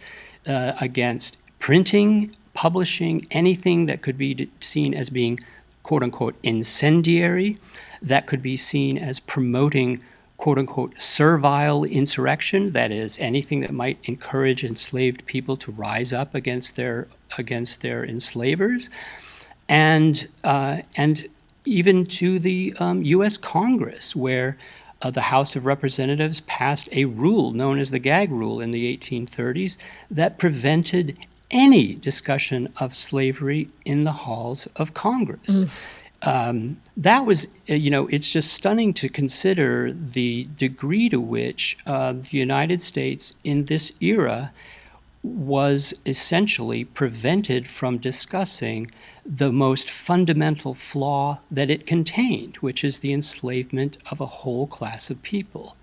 uh, 0.46 0.72
against 0.80 1.38
printing, 1.58 2.34
publishing, 2.54 3.26
anything 3.30 3.86
that 3.86 4.02
could 4.02 4.18
be 4.18 4.50
seen 4.60 4.94
as 4.94 5.10
being 5.10 5.38
quote 5.86 6.02
unquote 6.02 6.34
incendiary, 6.42 7.56
that 8.02 8.26
could 8.26 8.42
be 8.42 8.56
seen 8.56 8.98
as 8.98 9.20
promoting 9.20 10.02
quote 10.36 10.58
unquote 10.58 11.00
servile 11.00 11.84
insurrection, 11.84 12.72
that 12.72 12.90
is, 12.90 13.16
anything 13.20 13.60
that 13.60 13.70
might 13.70 13.96
encourage 14.02 14.64
enslaved 14.64 15.24
people 15.26 15.56
to 15.56 15.70
rise 15.70 16.12
up 16.12 16.34
against 16.34 16.74
their 16.74 17.06
against 17.38 17.82
their 17.82 18.04
enslavers, 18.04 18.90
and 19.68 20.28
uh, 20.42 20.78
and 20.96 21.28
even 21.64 22.04
to 22.04 22.40
the 22.40 22.74
um, 22.80 23.04
U.S. 23.04 23.36
Congress, 23.36 24.16
where 24.16 24.58
uh, 25.02 25.12
the 25.12 25.28
House 25.32 25.54
of 25.54 25.66
Representatives 25.66 26.40
passed 26.48 26.88
a 26.90 27.04
rule 27.04 27.52
known 27.52 27.78
as 27.78 27.92
the 27.92 28.00
Gag 28.00 28.32
Rule 28.32 28.60
in 28.60 28.72
the 28.72 28.96
1830s 28.96 29.76
that 30.10 30.36
prevented 30.36 31.16
any 31.50 31.94
discussion 31.94 32.72
of 32.78 32.94
slavery 32.94 33.68
in 33.84 34.04
the 34.04 34.12
halls 34.12 34.66
of 34.76 34.94
Congress. 34.94 35.64
Mm. 35.64 35.70
Um, 36.22 36.80
that 36.96 37.26
was, 37.26 37.46
uh, 37.68 37.74
you 37.74 37.90
know, 37.90 38.08
it's 38.08 38.30
just 38.30 38.52
stunning 38.52 38.94
to 38.94 39.08
consider 39.08 39.92
the 39.92 40.48
degree 40.56 41.08
to 41.08 41.20
which 41.20 41.78
uh, 41.86 42.14
the 42.14 42.38
United 42.38 42.82
States 42.82 43.34
in 43.44 43.66
this 43.66 43.92
era 44.00 44.52
was 45.22 45.94
essentially 46.04 46.84
prevented 46.84 47.68
from 47.68 47.98
discussing 47.98 48.90
the 49.24 49.52
most 49.52 49.90
fundamental 49.90 50.72
flaw 50.72 51.38
that 51.50 51.68
it 51.68 51.86
contained, 51.86 52.56
which 52.56 52.84
is 52.84 53.00
the 53.00 53.12
enslavement 53.12 53.98
of 54.10 54.20
a 54.20 54.26
whole 54.26 54.66
class 54.66 55.10
of 55.10 55.20
people. 55.22 55.76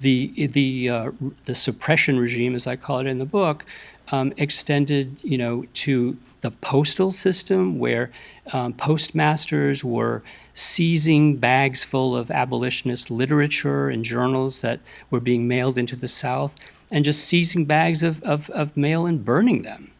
The, 0.00 0.48
the, 0.48 0.90
uh, 0.90 1.10
the 1.46 1.54
suppression 1.54 2.18
regime, 2.18 2.54
as 2.54 2.66
I 2.66 2.76
call 2.76 3.00
it 3.00 3.06
in 3.06 3.18
the 3.18 3.24
book, 3.24 3.64
um, 4.12 4.32
extended, 4.36 5.16
you 5.22 5.38
know, 5.38 5.64
to 5.74 6.16
the 6.42 6.50
postal 6.50 7.10
system, 7.10 7.78
where 7.78 8.10
um, 8.52 8.72
postmasters 8.74 9.82
were 9.82 10.22
seizing 10.52 11.36
bags 11.36 11.84
full 11.84 12.14
of 12.14 12.30
abolitionist 12.30 13.10
literature 13.10 13.88
and 13.88 14.04
journals 14.04 14.60
that 14.60 14.80
were 15.10 15.20
being 15.20 15.48
mailed 15.48 15.78
into 15.78 15.96
the 15.96 16.08
South, 16.08 16.54
and 16.90 17.04
just 17.04 17.24
seizing 17.24 17.64
bags 17.64 18.02
of, 18.02 18.22
of, 18.22 18.50
of 18.50 18.76
mail 18.76 19.06
and 19.06 19.24
burning 19.24 19.62
them, 19.62 19.90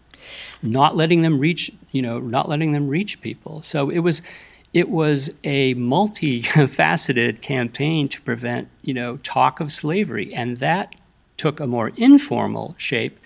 not 0.63 0.95
letting 0.97 1.23
them 1.23 1.39
reach, 1.39 1.73
you 1.91 2.03
know, 2.03 2.21
not 2.21 2.49
letting 2.49 2.73
them 2.73 2.89
reach 2.89 3.21
people. 3.21 3.63
So 3.63 3.91
it 3.91 4.01
was 4.01 4.23
it 4.73 4.91
was 4.91 5.31
a 5.45 5.75
multifaceted 5.77 7.41
campaign 7.41 8.09
to 8.09 8.21
prevent, 8.23 8.69
you 8.83 8.93
know, 8.93 9.19
talk 9.19 9.61
of 9.61 9.71
slavery, 9.71 10.35
and 10.35 10.57
that 10.59 10.95
took 11.37 11.61
a 11.61 11.67
more 11.67 11.93
informal 11.97 12.75
shape 12.77 13.19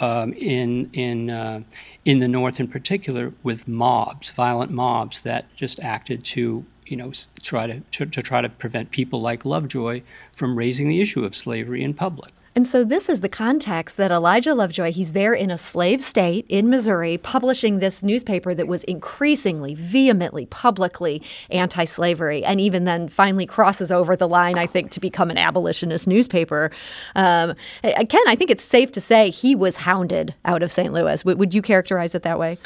um, 0.00 0.32
in 0.34 0.90
in 0.92 1.30
uh, 1.30 1.62
in 2.04 2.20
the 2.20 2.28
North, 2.28 2.58
in 2.58 2.68
particular, 2.68 3.32
with 3.42 3.68
mobs, 3.68 4.30
violent 4.32 4.72
mobs 4.72 5.22
that 5.22 5.54
just 5.56 5.80
acted 5.80 6.24
to 6.24 6.64
you 6.86 6.96
know 6.96 7.12
try 7.42 7.66
to, 7.66 7.80
to, 7.80 8.06
to 8.06 8.22
try 8.22 8.40
to 8.40 8.48
prevent 8.48 8.90
people 8.90 9.20
like 9.20 9.44
Lovejoy 9.44 10.02
from 10.32 10.56
raising 10.56 10.88
the 10.88 11.00
issue 11.00 11.24
of 11.24 11.36
slavery 11.36 11.82
in 11.84 11.94
public. 11.94 12.32
And 12.60 12.68
so 12.68 12.84
this 12.84 13.08
is 13.08 13.22
the 13.22 13.28
context 13.30 13.96
that 13.96 14.10
Elijah 14.10 14.54
Lovejoy, 14.54 14.92
he's 14.92 15.14
there 15.14 15.32
in 15.32 15.50
a 15.50 15.56
slave 15.56 16.02
state 16.02 16.44
in 16.50 16.68
Missouri, 16.68 17.16
publishing 17.16 17.78
this 17.78 18.02
newspaper 18.02 18.52
that 18.52 18.68
was 18.68 18.84
increasingly, 18.84 19.74
vehemently, 19.74 20.44
publicly 20.44 21.22
anti 21.48 21.86
slavery, 21.86 22.44
and 22.44 22.60
even 22.60 22.84
then 22.84 23.08
finally 23.08 23.46
crosses 23.46 23.90
over 23.90 24.14
the 24.14 24.28
line, 24.28 24.58
I 24.58 24.66
think, 24.66 24.90
to 24.90 25.00
become 25.00 25.30
an 25.30 25.38
abolitionist 25.38 26.06
newspaper. 26.06 26.70
Um, 27.16 27.54
Ken, 27.82 28.20
I 28.26 28.36
think 28.36 28.50
it's 28.50 28.62
safe 28.62 28.92
to 28.92 29.00
say 29.00 29.30
he 29.30 29.54
was 29.54 29.76
hounded 29.76 30.34
out 30.44 30.62
of 30.62 30.70
St. 30.70 30.92
Louis. 30.92 31.22
W- 31.22 31.38
would 31.38 31.54
you 31.54 31.62
characterize 31.62 32.14
it 32.14 32.24
that 32.24 32.38
way? 32.38 32.58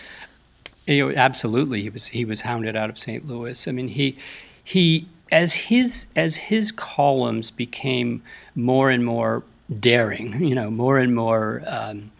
You 0.88 1.10
know, 1.10 1.14
absolutely, 1.16 1.82
he 1.82 1.90
was 1.90 2.08
he 2.08 2.24
was 2.24 2.40
hounded 2.40 2.74
out 2.74 2.90
of 2.90 2.98
St. 2.98 3.28
Louis. 3.28 3.68
I 3.68 3.70
mean, 3.70 3.86
he 3.86 4.18
he 4.64 5.06
as 5.30 5.54
his 5.54 6.06
as 6.16 6.36
his 6.36 6.72
columns 6.72 7.52
became 7.52 8.24
more 8.56 8.90
and 8.90 9.04
more 9.04 9.44
daring, 9.80 10.44
you 10.44 10.54
know, 10.54 10.70
more 10.70 10.98
and 10.98 11.14
more 11.14 11.62
um, 11.66 12.12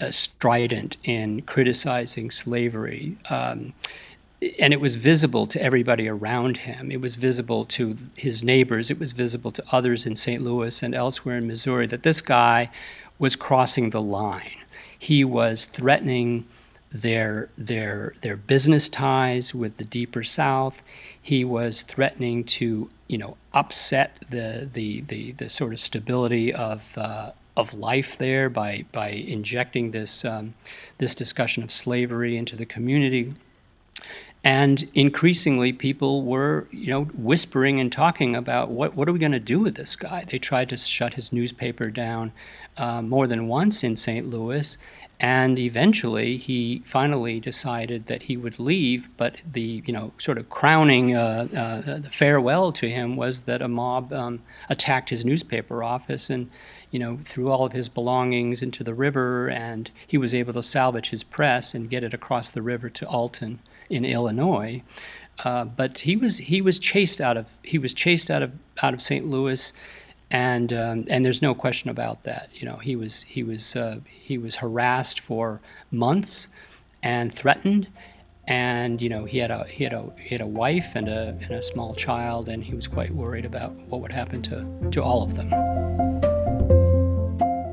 uh, 0.00 0.10
strident 0.10 0.96
in 1.04 1.42
criticizing 1.42 2.30
slavery. 2.30 3.16
Um, 3.30 3.74
and 4.58 4.72
it 4.72 4.80
was 4.80 4.96
visible 4.96 5.46
to 5.46 5.62
everybody 5.62 6.08
around 6.08 6.58
him. 6.58 6.90
It 6.90 7.00
was 7.00 7.16
visible 7.16 7.64
to 7.66 7.96
his 8.14 8.44
neighbors. 8.44 8.90
It 8.90 8.98
was 8.98 9.12
visible 9.12 9.50
to 9.52 9.64
others 9.72 10.04
in 10.06 10.14
St. 10.14 10.42
Louis 10.42 10.82
and 10.82 10.94
elsewhere 10.94 11.38
in 11.38 11.46
Missouri 11.46 11.86
that 11.86 12.02
this 12.02 12.20
guy 12.20 12.70
was 13.18 13.34
crossing 13.34 13.90
the 13.90 14.02
line. 14.02 14.62
He 14.98 15.24
was 15.24 15.64
threatening 15.64 16.44
their 16.92 17.48
their 17.58 18.14
their 18.20 18.36
business 18.36 18.88
ties 18.88 19.54
with 19.54 19.76
the 19.76 19.84
deeper 19.84 20.22
South. 20.22 20.82
He 21.20 21.44
was 21.44 21.82
threatening 21.82 22.44
to 22.44 22.90
you 23.08 23.18
know 23.18 23.36
upset 23.52 24.16
the 24.30 24.68
the 24.70 25.02
the, 25.02 25.32
the 25.32 25.48
sort 25.48 25.72
of 25.72 25.80
stability 25.80 26.52
of 26.52 26.96
uh, 26.96 27.32
of 27.56 27.74
life 27.74 28.16
there 28.18 28.48
by 28.48 28.84
by 28.92 29.08
injecting 29.08 29.90
this 29.90 30.24
um, 30.24 30.54
this 30.98 31.14
discussion 31.14 31.62
of 31.62 31.72
slavery 31.72 32.36
into 32.36 32.56
the 32.56 32.66
community. 32.66 33.34
And 34.44 34.88
increasingly, 34.94 35.72
people 35.72 36.22
were, 36.22 36.68
you 36.70 36.86
know, 36.86 37.06
whispering 37.06 37.80
and 37.80 37.90
talking 37.90 38.36
about 38.36 38.70
what 38.70 38.94
what 38.94 39.08
are 39.08 39.12
we 39.12 39.18
going 39.18 39.32
to 39.32 39.40
do 39.40 39.58
with 39.58 39.74
this 39.74 39.96
guy? 39.96 40.24
They 40.24 40.38
tried 40.38 40.68
to 40.68 40.76
shut 40.76 41.14
his 41.14 41.32
newspaper 41.32 41.90
down 41.90 42.32
uh, 42.76 43.02
more 43.02 43.26
than 43.26 43.48
once 43.48 43.82
in 43.82 43.96
St. 43.96 44.30
Louis, 44.30 44.78
and 45.18 45.58
eventually, 45.58 46.36
he 46.36 46.82
finally 46.84 47.40
decided 47.40 48.06
that 48.06 48.24
he 48.24 48.36
would 48.36 48.58
leave. 48.58 49.08
But 49.16 49.36
the 49.50 49.82
you 49.86 49.92
know 49.92 50.12
sort 50.18 50.38
of 50.38 50.50
crowning 50.50 51.16
uh, 51.16 51.48
uh, 51.56 51.98
the 51.98 52.10
farewell 52.10 52.72
to 52.72 52.88
him 52.88 53.16
was 53.16 53.42
that 53.42 53.62
a 53.62 53.68
mob 53.68 54.12
um, 54.12 54.42
attacked 54.68 55.10
his 55.10 55.24
newspaper 55.24 55.82
office, 55.82 56.28
and 56.28 56.50
you 56.90 56.98
know, 56.98 57.18
threw 57.22 57.50
all 57.50 57.66
of 57.66 57.72
his 57.72 57.88
belongings 57.88 58.62
into 58.62 58.84
the 58.84 58.94
river, 58.94 59.50
and 59.50 59.90
he 60.06 60.16
was 60.16 60.34
able 60.34 60.52
to 60.52 60.62
salvage 60.62 61.10
his 61.10 61.22
press 61.22 61.74
and 61.74 61.90
get 61.90 62.04
it 62.04 62.14
across 62.14 62.50
the 62.50 62.62
river 62.62 62.88
to 62.88 63.06
Alton 63.06 63.60
in 63.90 64.04
Illinois. 64.04 64.82
Uh, 65.44 65.64
but 65.64 66.00
he 66.00 66.16
was 66.16 66.38
he 66.38 66.62
was 66.62 66.78
chased 66.78 67.20
out 67.20 67.36
of 67.36 67.48
he 67.62 67.78
was 67.78 67.92
chased 67.92 68.30
out 68.30 68.42
of 68.42 68.52
out 68.82 68.94
of 68.94 69.02
St. 69.02 69.26
Louis, 69.26 69.72
and 70.30 70.72
um, 70.72 71.04
and 71.08 71.24
there's 71.24 71.42
no 71.42 71.54
question 71.54 71.90
about 71.90 72.24
that. 72.24 72.48
You 72.54 72.66
know, 72.66 72.76
he 72.76 72.96
was 72.96 73.22
he 73.22 73.42
was 73.42 73.76
uh, 73.76 74.00
he 74.06 74.38
was 74.38 74.56
harassed 74.56 75.20
for 75.20 75.60
months 75.90 76.48
and 77.02 77.32
threatened, 77.32 77.86
and 78.48 79.00
you 79.00 79.08
know 79.08 79.24
he 79.24 79.38
had 79.38 79.50
a 79.50 79.64
he 79.64 79.84
had 79.84 79.92
a 79.92 80.10
he 80.18 80.30
had 80.30 80.40
a 80.40 80.46
wife 80.46 80.96
and 80.96 81.08
a 81.08 81.38
and 81.40 81.52
a 81.52 81.62
small 81.62 81.94
child, 81.94 82.48
and 82.48 82.64
he 82.64 82.74
was 82.74 82.88
quite 82.88 83.14
worried 83.14 83.44
about 83.44 83.72
what 83.88 84.00
would 84.00 84.12
happen 84.12 84.42
to 84.42 84.66
to 84.90 85.02
all 85.02 85.22
of 85.22 85.36
them. 85.36 85.50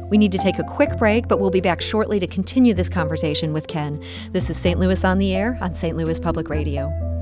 We 0.10 0.19
need 0.19 0.31
to 0.33 0.38
take 0.38 0.60
a 0.60 0.63
quick 0.63 0.95
break, 1.00 1.27
but 1.27 1.39
we'll 1.39 1.50
be 1.50 1.62
back 1.62 1.81
shortly 1.81 2.19
to 2.19 2.27
continue 2.27 2.75
this 2.75 2.88
conversation 2.88 3.51
with 3.51 3.65
Ken. 3.65 4.03
This 4.31 4.48
is 4.48 4.57
St. 4.57 4.79
Louis 4.79 5.03
on 5.03 5.17
the 5.17 5.33
Air 5.33 5.57
on 5.60 5.74
St. 5.74 5.98
Louis 5.98 6.19
Public 6.19 6.50
Radio. 6.50 7.12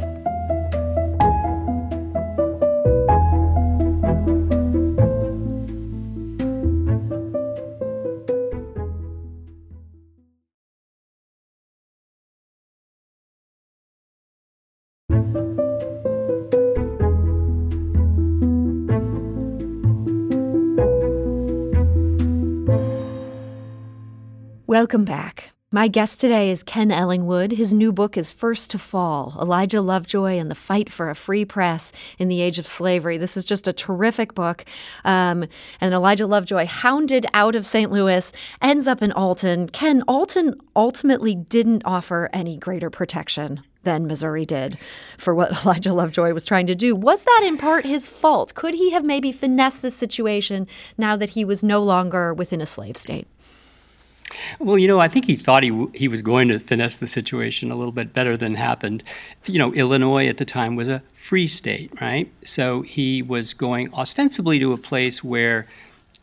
Welcome 24.72 25.04
back. 25.04 25.52
My 25.74 25.88
guest 25.88 26.20
today 26.20 26.52
is 26.52 26.64
Ken 26.64 26.90
Ellingwood. 26.90 27.54
His 27.54 27.72
new 27.72 27.94
book 27.94 28.18
is 28.18 28.34
First 28.34 28.72
to 28.72 28.78
Fall 28.78 29.38
Elijah 29.40 29.80
Lovejoy 29.80 30.38
and 30.38 30.52
the 30.52 30.56
Fight 30.56 30.92
for 30.92 31.10
a 31.10 31.16
Free 31.16 31.46
Press 31.46 31.94
in 32.20 32.28
the 32.28 32.42
Age 32.42 32.60
of 32.60 32.68
Slavery. 32.68 33.18
This 33.18 33.38
is 33.38 33.46
just 33.46 33.70
a 33.70 33.74
terrific 33.74 34.36
book. 34.36 34.66
Um, 35.06 35.46
and 35.80 35.94
Elijah 35.94 36.28
Lovejoy, 36.28 36.66
hounded 36.66 37.26
out 37.34 37.56
of 37.56 37.66
St. 37.66 37.90
Louis, 37.90 38.34
ends 38.62 38.86
up 38.86 39.02
in 39.02 39.14
Alton. 39.14 39.70
Ken, 39.70 40.04
Alton 40.10 40.60
ultimately 40.76 41.36
didn't 41.36 41.84
offer 41.86 42.30
any 42.34 42.58
greater 42.58 42.90
protection 42.90 43.62
than 43.84 44.08
Missouri 44.08 44.46
did 44.46 44.78
for 45.18 45.34
what 45.34 45.52
Elijah 45.64 45.94
Lovejoy 45.94 46.34
was 46.34 46.46
trying 46.46 46.68
to 46.68 46.76
do. 46.76 46.94
Was 46.98 47.24
that 47.24 47.44
in 47.46 47.58
part 47.58 47.86
his 47.86 48.10
fault? 48.10 48.56
Could 48.56 48.74
he 48.74 48.92
have 48.92 49.06
maybe 49.06 49.32
finessed 49.32 49.82
the 49.82 49.90
situation 49.90 50.68
now 50.98 51.16
that 51.16 51.30
he 51.30 51.46
was 51.46 51.64
no 51.64 51.82
longer 51.82 52.34
within 52.34 52.60
a 52.60 52.66
slave 52.66 52.98
state? 52.98 53.26
Well, 54.60 54.78
you 54.78 54.88
know, 54.88 55.00
I 55.00 55.08
think 55.08 55.26
he 55.26 55.36
thought 55.36 55.64
he 55.64 55.88
he 55.94 56.08
was 56.08 56.22
going 56.22 56.48
to 56.50 56.60
finesse 56.60 56.98
the 56.98 57.08
situation 57.08 57.72
a 57.72 57.76
little 57.76 57.92
bit 57.92 58.14
better 58.14 58.38
than 58.38 58.56
happened. 58.56 59.04
You 59.46 59.60
know, 59.60 59.74
Illinois 59.74 60.28
at 60.28 60.38
the 60.38 60.46
time 60.46 60.76
was 60.76 60.90
a 60.90 61.02
free 61.14 61.48
state, 61.48 61.92
right? 62.02 62.32
So 62.46 62.82
he 62.82 63.22
was 63.22 63.54
going 63.54 63.94
ostensibly 63.94 64.60
to 64.60 64.74
a 64.74 64.78
place 64.78 65.24
where 65.24 65.68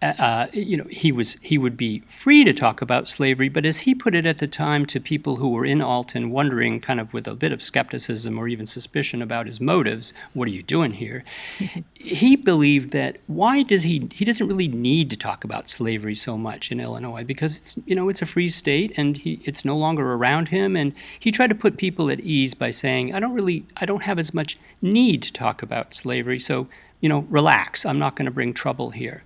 uh, 0.01 0.47
you 0.53 0.77
know, 0.77 0.85
he 0.85 1.11
was 1.11 1.37
he 1.43 1.59
would 1.59 1.77
be 1.77 2.01
free 2.07 2.45
to 2.45 2.53
talk 2.53 2.81
about 2.81 3.09
slavery, 3.09 3.49
but 3.49 3.67
as 3.67 3.79
he 3.79 3.97
put 3.97 4.15
it 4.15 4.27
at 4.27 4.39
the 4.39 4.47
time 4.47 4.87
to 4.87 5.01
people 5.01 5.37
who 5.37 5.49
were 5.49 5.65
in 5.65 5.83
Alton, 5.83 6.31
wondering 6.31 6.79
kind 6.79 7.01
of 7.01 7.13
with 7.13 7.27
a 7.27 7.35
bit 7.35 7.51
of 7.51 7.61
skepticism 7.61 8.39
or 8.39 8.47
even 8.47 8.65
suspicion 8.65 9.21
about 9.21 9.49
his 9.49 9.61
motives, 9.61 10.13
what 10.35 10.47
are 10.47 10.53
you 10.53 10.63
doing 10.63 10.93
here? 10.93 11.25
he 11.95 12.37
believed 12.37 12.93
that 12.93 13.17
why 13.27 13.65
does 13.65 13.83
he 13.83 14.09
he 14.15 14.25
doesn't 14.25 14.47
really 14.47 14.69
need 14.69 15.11
to 15.11 15.17
talk 15.17 15.43
about 15.43 15.69
slavery 15.69 16.15
so 16.15 16.39
much 16.39 16.71
in 16.71 16.79
Illinois 16.79 17.25
because 17.25 17.57
it's 17.57 17.77
you 17.85 17.97
know 17.97 18.09
it's 18.09 18.23
a 18.23 18.27
free 18.27 18.49
state 18.49 18.93
and 18.97 19.17
he 19.17 19.41
it's 19.45 19.65
no 19.65 19.77
longer 19.77 20.13
around 20.13 20.49
him, 20.49 20.77
and 20.77 20.93
he 21.19 21.33
tried 21.33 21.49
to 21.49 21.57
put 21.57 21.77
people 21.77 22.09
at 22.09 22.21
ease 22.21 22.55
by 22.55 22.71
saying 22.71 23.13
I 23.13 23.19
don't 23.19 23.35
really 23.35 23.67
I 23.77 23.85
don't 23.85 24.05
have 24.05 24.21
as 24.21 24.33
much 24.33 24.59
need 24.81 25.25
to 25.25 25.33
talk 25.33 25.61
about 25.61 25.93
slavery, 25.93 26.39
so 26.39 26.69
you 27.01 27.09
know 27.09 27.27
relax, 27.29 27.85
I'm 27.85 27.99
not 27.99 28.15
going 28.15 28.27
to 28.27 28.31
bring 28.31 28.55
trouble 28.55 28.91
here. 28.91 29.25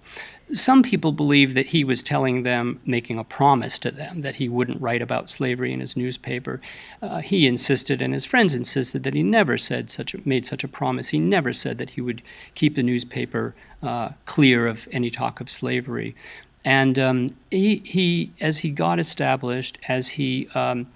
Some 0.52 0.82
people 0.82 1.12
believe 1.12 1.54
that 1.54 1.66
he 1.66 1.82
was 1.82 2.02
telling 2.02 2.42
them, 2.42 2.80
making 2.84 3.18
a 3.18 3.24
promise 3.24 3.78
to 3.80 3.90
them, 3.90 4.20
that 4.20 4.36
he 4.36 4.48
wouldn't 4.48 4.82
write 4.82 5.00
about 5.00 5.30
slavery 5.30 5.72
in 5.72 5.80
his 5.80 5.96
newspaper. 5.96 6.60
Uh, 7.00 7.20
he 7.20 7.46
insisted, 7.46 8.02
and 8.02 8.12
his 8.12 8.24
friends 8.26 8.54
insisted, 8.54 9.02
that 9.04 9.14
he 9.14 9.22
never 9.22 9.56
said 9.56 9.90
such 9.90 10.14
a, 10.14 10.20
made 10.28 10.46
such 10.46 10.62
a 10.62 10.68
promise. 10.68 11.08
He 11.08 11.18
never 11.18 11.52
said 11.52 11.78
that 11.78 11.90
he 11.90 12.00
would 12.00 12.22
keep 12.54 12.76
the 12.76 12.82
newspaper 12.82 13.54
uh, 13.82 14.10
clear 14.26 14.66
of 14.66 14.88
any 14.92 15.10
talk 15.10 15.40
of 15.40 15.50
slavery. 15.50 16.14
And 16.64 16.98
um, 16.98 17.36
he, 17.50 17.82
he, 17.84 18.32
as 18.40 18.58
he 18.58 18.70
got 18.70 19.00
established, 19.00 19.78
as 19.88 20.10
he 20.10 20.48
um, 20.54 20.86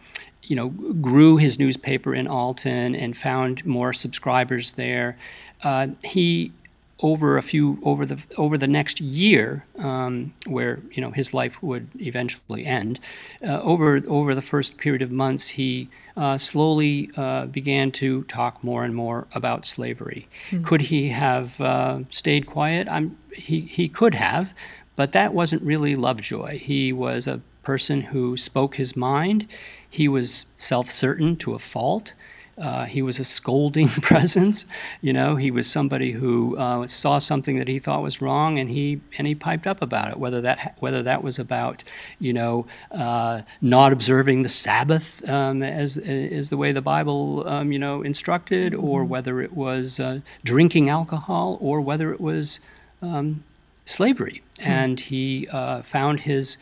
you 0.42 0.56
know, 0.56 0.68
grew 0.68 1.36
his 1.36 1.58
newspaper 1.58 2.14
in 2.14 2.26
Alton 2.26 2.94
and 2.94 3.16
found 3.16 3.64
more 3.66 3.92
subscribers 3.92 4.72
there. 4.72 5.16
Uh, 5.62 5.88
he 6.04 6.52
over 7.00 7.36
a 7.36 7.42
few 7.42 7.78
over 7.82 8.06
the 8.06 8.22
over 8.36 8.56
the 8.56 8.66
next 8.66 9.00
year, 9.00 9.64
um, 9.78 10.32
where 10.46 10.80
you 10.90 11.02
know 11.02 11.10
his 11.10 11.34
life 11.34 11.62
would 11.62 11.88
eventually 12.00 12.64
end, 12.64 12.98
uh, 13.42 13.60
over 13.60 14.02
over 14.08 14.34
the 14.34 14.42
first 14.42 14.78
period 14.78 15.02
of 15.02 15.10
months, 15.10 15.48
he 15.48 15.88
uh, 16.16 16.38
slowly 16.38 17.10
uh, 17.16 17.46
began 17.46 17.92
to 17.92 18.22
talk 18.24 18.64
more 18.64 18.84
and 18.84 18.94
more 18.94 19.26
about 19.32 19.66
slavery. 19.66 20.26
Mm-hmm. 20.50 20.64
Could 20.64 20.82
he 20.82 21.10
have 21.10 21.60
uh, 21.60 22.00
stayed 22.10 22.46
quiet? 22.46 22.88
I'm, 22.90 23.18
he 23.32 23.60
he 23.60 23.88
could 23.88 24.14
have, 24.14 24.54
but 24.96 25.12
that 25.12 25.34
wasn't 25.34 25.62
really 25.62 25.96
Lovejoy. 25.96 26.58
He 26.58 26.92
was 26.92 27.26
a 27.26 27.40
person 27.62 28.00
who 28.02 28.36
spoke 28.36 28.76
his 28.76 28.96
mind. 28.96 29.46
He 29.88 30.08
was 30.08 30.46
self-certain 30.56 31.36
to 31.36 31.54
a 31.54 31.58
fault. 31.58 32.14
Uh, 32.58 32.86
he 32.86 33.02
was 33.02 33.18
a 33.18 33.24
scolding 33.24 33.88
presence, 34.02 34.64
you 35.02 35.12
know. 35.12 35.36
He 35.36 35.50
was 35.50 35.70
somebody 35.70 36.12
who 36.12 36.56
uh, 36.56 36.86
saw 36.86 37.18
something 37.18 37.58
that 37.58 37.68
he 37.68 37.78
thought 37.78 38.02
was 38.02 38.22
wrong, 38.22 38.58
and 38.58 38.70
he 38.70 39.00
and 39.18 39.26
he 39.26 39.34
piped 39.34 39.66
up 39.66 39.82
about 39.82 40.10
it. 40.10 40.18
Whether 40.18 40.40
that 40.40 40.76
whether 40.80 41.02
that 41.02 41.22
was 41.22 41.38
about, 41.38 41.84
you 42.18 42.32
know, 42.32 42.66
uh, 42.92 43.42
not 43.60 43.92
observing 43.92 44.42
the 44.42 44.48
Sabbath 44.48 45.26
um, 45.28 45.62
as 45.62 45.98
is 45.98 46.48
the 46.48 46.56
way 46.56 46.72
the 46.72 46.80
Bible, 46.80 47.46
um, 47.46 47.72
you 47.72 47.78
know, 47.78 48.00
instructed, 48.00 48.72
mm-hmm. 48.72 48.84
or 48.84 49.04
whether 49.04 49.42
it 49.42 49.54
was 49.54 50.00
uh, 50.00 50.20
drinking 50.42 50.88
alcohol, 50.88 51.58
or 51.60 51.82
whether 51.82 52.10
it 52.10 52.20
was 52.20 52.58
um, 53.02 53.44
slavery, 53.84 54.42
mm-hmm. 54.58 54.70
and 54.70 55.00
he 55.00 55.46
uh, 55.52 55.82
found 55.82 56.20
his 56.20 56.56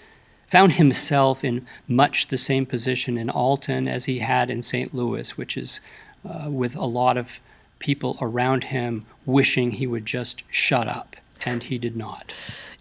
found 0.55 0.75
himself 0.75 1.43
in 1.43 1.67
much 1.89 2.29
the 2.29 2.39
same 2.39 2.65
position 2.65 3.19
in 3.19 3.29
Alton 3.29 3.89
as 3.89 4.05
he 4.05 4.21
had 4.21 4.49
in 4.49 4.63
St. 4.63 4.95
Louis, 4.95 5.37
which 5.37 5.57
is 5.57 5.81
uh, 6.25 6.49
with 6.49 6.77
a 6.77 6.85
lot 6.85 7.17
of 7.17 7.41
people 7.81 8.17
around 8.21 8.63
him 8.63 9.05
wishing 9.27 9.73
he 9.73 9.85
would 9.89 10.07
just 10.07 10.45
shut 10.49 10.87
up, 10.87 11.17
and 11.45 11.65
he 11.65 11.77
did 11.77 11.97
not. 11.97 12.33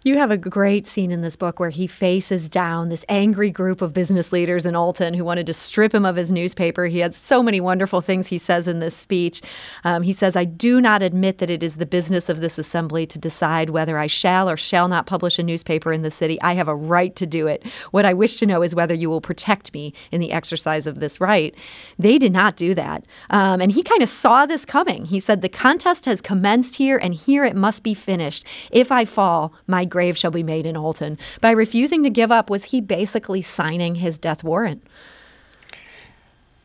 You 0.06 0.18
have 0.18 0.32
a 0.32 0.38
great 0.38 0.86
scene 0.86 1.12
in 1.12 1.22
this 1.22 1.38
book 1.38 1.62
where 1.62 1.70
he 1.70 1.88
faces 1.88 2.50
down 2.50 2.89
this 2.89 3.06
angry 3.08 3.50
group 3.50 3.82
of 3.82 3.94
business 3.94 4.34
leaders 4.34 4.66
in 4.66 4.76
Alton 4.76 5.13
who 5.13 5.24
wanted 5.24 5.46
to 5.46 5.54
strip 5.54 5.96
him 5.96 6.04
of 6.04 6.18
his 6.18 6.30
newspaper. 6.30 6.88
He 6.88 7.00
has 7.00 7.16
so 7.16 7.42
many 7.42 7.62
wonderful 7.62 8.02
things 8.02 8.28
he 8.28 8.38
says 8.38 8.68
in 8.68 8.80
this 8.80 8.98
speech. 8.98 9.42
Um, 9.86 10.04
he 10.04 10.12
says, 10.12 10.36
I 10.36 10.44
do 10.44 10.82
not 10.82 11.02
admit 11.02 11.38
that 11.38 11.50
it 11.50 11.63
is 11.63 11.78
the 11.78 11.86
business 11.86 12.28
of 12.28 12.42
this 12.42 12.60
assembly 12.60 13.06
to 13.08 13.18
decide 13.18 13.70
whether 13.70 13.98
I 13.98 14.08
shall 14.08 14.50
or 14.50 14.58
shall 14.58 14.89
not 14.89 15.08
publish 15.08 15.39
a 15.39 15.44
newspaper 15.44 15.94
in 15.94 16.02
the 16.02 16.12
city. 16.12 16.38
I 16.42 16.56
have 16.56 16.68
a 16.68 16.76
right 16.76 17.16
to 17.16 17.26
do 17.26 17.48
it. 17.48 17.63
What 17.92 18.06
I 18.06 18.13
wish 18.13 18.36
to 18.39 18.46
know 18.46 18.62
is 18.62 18.76
whether 18.76 18.94
you 18.94 19.10
will 19.10 19.22
protect 19.22 19.74
me 19.74 19.94
in 20.12 20.20
the 20.20 20.34
exercise 20.34 20.86
of 20.86 21.00
this 21.00 21.22
right. 21.22 21.56
They 21.98 22.18
did 22.18 22.34
not 22.34 22.58
do 22.58 22.76
that. 22.76 23.06
Um, 23.30 23.62
and 23.62 23.72
he 23.72 23.82
kind 23.82 24.04
of 24.04 24.10
saw 24.10 24.46
this 24.46 24.66
coming. 24.66 25.06
He 25.06 25.22
said, 25.22 25.42
The 25.42 25.48
contest 25.48 26.04
has 26.08 26.22
commenced 26.22 26.76
here, 26.76 26.98
and 26.98 27.13
here 27.13 27.46
it 27.46 27.56
must 27.56 27.84
be 27.84 27.94
finished. 27.94 28.46
If 28.70 28.92
I 28.92 29.06
fall, 29.06 29.54
my 29.66 29.86
grave 29.94 30.18
shall 30.18 30.32
be 30.32 30.44
made 30.44 30.66
in 30.66 30.76
Alton. 30.76 31.18
By 31.40 31.52
refusing 31.52 32.04
to 32.04 32.10
give 32.10 32.32
up, 32.32 32.50
was 32.50 32.66
he 32.66 32.82
basically 32.82 33.42
signing 33.42 33.96
his 33.96 34.18
death 34.18 34.44
warrant? 34.44 34.86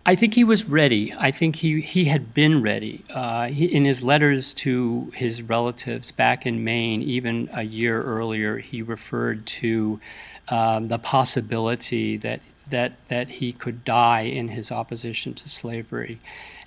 I 0.04 0.14
think 0.14 0.32
he 0.32 0.42
was 0.42 0.64
ready. 0.64 1.12
I 1.18 1.30
think 1.30 1.56
he, 1.56 1.82
he 1.82 2.06
had 2.06 2.32
been 2.32 2.62
ready. 2.62 3.04
Uh, 3.10 3.48
he, 3.48 3.66
in 3.66 3.84
his 3.84 4.02
letters 4.02 4.54
to 4.54 5.12
his 5.14 5.42
relatives 5.42 6.10
back 6.10 6.46
in 6.46 6.64
Maine, 6.64 7.02
even 7.02 7.50
a 7.52 7.62
year 7.62 8.02
earlier, 8.02 8.56
he 8.56 8.80
referred 8.80 9.46
to 9.60 10.00
um, 10.48 10.88
the 10.88 10.98
possibility 10.98 12.16
that, 12.16 12.40
that, 12.70 12.92
that 13.08 13.28
he 13.28 13.52
could 13.52 13.84
die 13.84 14.22
in 14.22 14.48
his 14.48 14.72
opposition 14.72 15.34
to 15.34 15.46
slavery. 15.46 16.18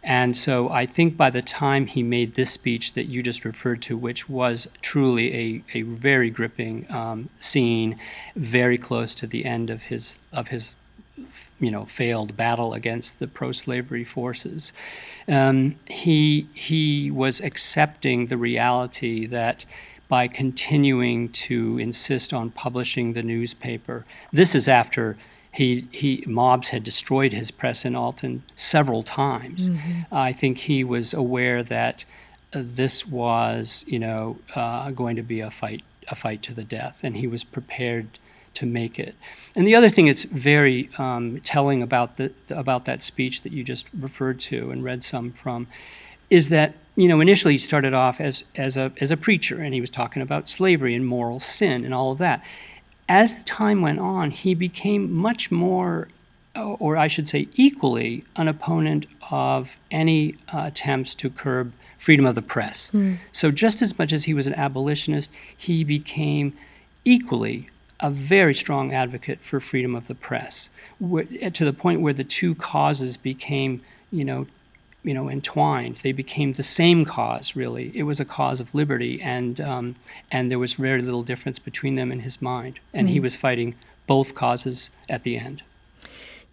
And 0.04 0.36
so 0.36 0.70
I 0.70 0.86
think 0.86 1.16
by 1.16 1.30
the 1.30 1.44
time 1.44 1.86
he 1.86 2.02
made 2.02 2.34
this 2.34 2.50
speech 2.52 2.94
that 2.94 3.06
you 3.06 3.22
just 3.22 3.46
referred 3.46 3.82
to, 3.84 3.98
which 3.98 4.28
was 4.28 4.68
truly 4.82 5.34
a, 5.36 5.64
a 5.78 5.82
very 5.84 6.32
gripping 6.32 6.92
um, 6.92 7.30
scene, 7.40 8.00
very 8.36 8.78
close 8.78 9.14
to 9.16 9.28
the 9.28 9.46
end 9.46 9.70
of 9.70 9.84
his 9.84 10.18
of 10.34 10.48
his 10.48 10.76
you 11.60 11.70
know 11.70 11.86
failed 11.86 12.36
battle 12.36 12.74
against 12.74 13.20
the 13.20 13.28
pro-slavery 13.28 14.04
forces, 14.04 14.74
um, 15.28 15.76
he 15.86 16.48
he 16.54 17.12
was 17.12 17.40
accepting 17.40 18.26
the 18.28 18.38
reality 18.38 19.28
that 19.28 19.66
by 20.08 20.28
continuing 20.28 21.30
to 21.30 21.78
insist 21.78 22.34
on 22.34 22.50
publishing 22.50 23.14
the 23.14 23.24
newspaper. 23.24 24.04
This 24.34 24.56
is 24.56 24.68
after 24.68 25.16
he, 25.54 25.88
he 25.92 26.24
mobs 26.28 26.70
had 26.70 26.84
destroyed 26.84 27.34
his 27.34 27.52
press 27.52 27.84
in 27.84 27.96
Alton 27.96 28.44
several 28.56 29.04
times. 29.04 29.70
Mm-hmm. 29.70 30.14
I 30.14 30.32
think 30.32 30.60
he 30.60 30.84
was 30.84 31.14
aware 31.14 31.62
that 31.64 32.06
uh, 32.54 32.62
this 32.64 33.06
was, 33.06 33.84
you 33.88 34.00
know, 34.00 34.40
uh, 34.56 34.92
going 34.92 35.16
to 35.18 35.24
be 35.24 35.42
a 35.42 35.52
fight, 35.52 35.82
a 36.08 36.16
fight 36.16 36.42
to 36.44 36.54
the 36.54 36.64
death, 36.64 37.02
and 37.04 37.18
he 37.18 37.28
was 37.28 37.44
prepared 37.44 38.18
to 38.54 38.66
make 38.66 39.00
it. 39.00 39.16
And 39.56 39.68
the 39.68 39.76
other 39.76 39.90
thing 39.90 40.08
that's 40.08 40.24
very 40.24 40.90
um, 40.98 41.40
telling 41.42 41.82
about 41.82 42.18
the 42.18 42.34
about 42.50 42.86
that 42.86 43.02
speech 43.02 43.42
that 43.42 43.52
you 43.52 43.64
just 43.64 43.88
referred 43.98 44.40
to 44.42 44.72
and 44.72 44.84
read 44.84 45.04
some 45.04 45.32
from 45.32 45.68
is 46.30 46.50
that 46.50 46.76
you 46.96 47.08
know 47.08 47.22
initially 47.22 47.54
he 47.54 47.58
started 47.58 47.94
off 47.94 48.20
as 48.20 48.44
as 48.56 48.76
a 48.78 48.92
as 49.00 49.12
a 49.12 49.18
preacher 49.18 49.62
and 49.62 49.74
he 49.74 49.82
was 49.82 49.90
talking 49.90 50.22
about 50.22 50.50
slavery 50.50 50.96
and 50.96 51.06
moral 51.06 51.40
sin 51.40 51.86
and 51.86 51.94
all 51.94 52.12
of 52.12 52.18
that. 52.18 52.44
As 53.10 53.36
the 53.36 53.44
time 53.44 53.82
went 53.82 54.00
on, 54.00 54.32
he 54.32 54.54
became 54.54 55.14
much 55.14 55.52
more 55.52 56.08
or 56.56 56.98
I 56.98 57.08
should 57.08 57.28
say 57.28 57.48
equally 57.56 58.26
an 58.36 58.48
opponent 58.48 59.06
of 59.30 59.78
any 59.90 60.36
uh, 60.54 60.64
attempts 60.66 61.16
to 61.16 61.30
curb 61.30 61.72
freedom 61.98 62.26
of 62.26 62.36
the 62.36 62.42
press. 62.42 62.92
Mm. 62.94 63.20
So 63.32 63.52
just 63.52 63.82
as 63.82 63.98
much 63.98 64.12
as 64.12 64.26
he 64.26 64.34
was 64.34 64.48
an 64.48 64.56
abolitionist, 64.56 65.30
he 65.56 65.84
became 65.84 66.54
equally 67.06 67.70
a 68.00 68.10
very 68.10 68.56
strong 68.56 68.92
advocate 68.94 69.40
for 69.42 69.60
freedom 69.60 69.96
of 69.96 70.08
the 70.08 70.16
press, 70.16 70.70
to 71.00 71.66
the 71.66 71.74
point 71.74 72.02
where 72.02 72.14
the 72.14 72.24
two 72.24 72.56
causes 72.56 73.16
became, 73.16 73.82
you 74.12 74.26
know, 74.26 74.48
you 75.04 75.14
know, 75.14 75.30
entwined. 75.30 75.98
They 76.04 76.12
became 76.12 76.54
the 76.54 76.64
same 76.64 77.06
cause. 77.06 77.56
Really, 77.56 77.92
it 77.96 78.04
was 78.04 78.20
a 78.20 78.26
cause 78.26 78.60
of 78.60 78.76
liberty, 78.76 79.22
and 79.22 79.60
um, 79.60 79.96
and 80.32 80.52
there 80.52 80.60
was 80.60 80.76
very 80.76 81.02
little 81.02 81.24
difference 81.24 81.60
between 81.60 81.96
them 81.96 82.12
in 82.12 82.20
his 82.20 82.42
mind. 82.42 82.80
And 82.94 83.08
mm-hmm. 83.08 83.14
he 83.14 83.20
was 83.20 83.36
fighting 83.36 83.76
both 84.08 84.36
causes 84.36 84.90
at 85.10 85.24
the 85.24 85.38
end. 85.38 85.64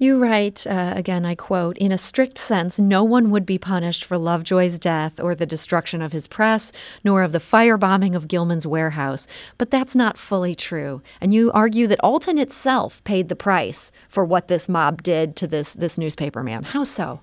You 0.01 0.17
write, 0.17 0.65
uh, 0.65 0.93
again, 0.95 1.27
I 1.27 1.35
quote, 1.35 1.77
in 1.77 1.91
a 1.91 1.99
strict 1.99 2.39
sense, 2.39 2.79
no 2.79 3.03
one 3.03 3.33
would 3.33 3.45
be 3.45 3.59
punished 3.59 4.05
for 4.05 4.17
Lovejoy's 4.17 4.79
death 4.79 5.19
or 5.19 5.35
the 5.35 5.45
destruction 5.45 6.01
of 6.01 6.13
his 6.13 6.29
press, 6.29 6.71
nor 7.03 7.25
of 7.25 7.33
the 7.33 7.41
firebombing 7.41 8.15
of 8.15 8.29
Gilman's 8.29 8.65
warehouse. 8.65 9.27
But 9.59 9.73
that's 9.73 9.97
not 9.97 10.17
fully 10.17 10.55
true. 10.55 11.03
And 11.21 11.35
you 11.35 11.51
argue 11.51 11.89
that 11.89 11.99
Alton 11.99 12.39
itself 12.39 13.03
paid 13.03 13.29
the 13.29 13.35
price 13.35 13.91
for 14.09 14.25
what 14.25 14.47
this 14.47 14.69
mob 14.69 15.03
did 15.03 15.35
to 15.35 15.49
this, 15.49 15.73
this 15.73 15.99
newspaper 15.99 16.45
man. 16.45 16.63
How 16.63 16.85
so? 16.85 17.21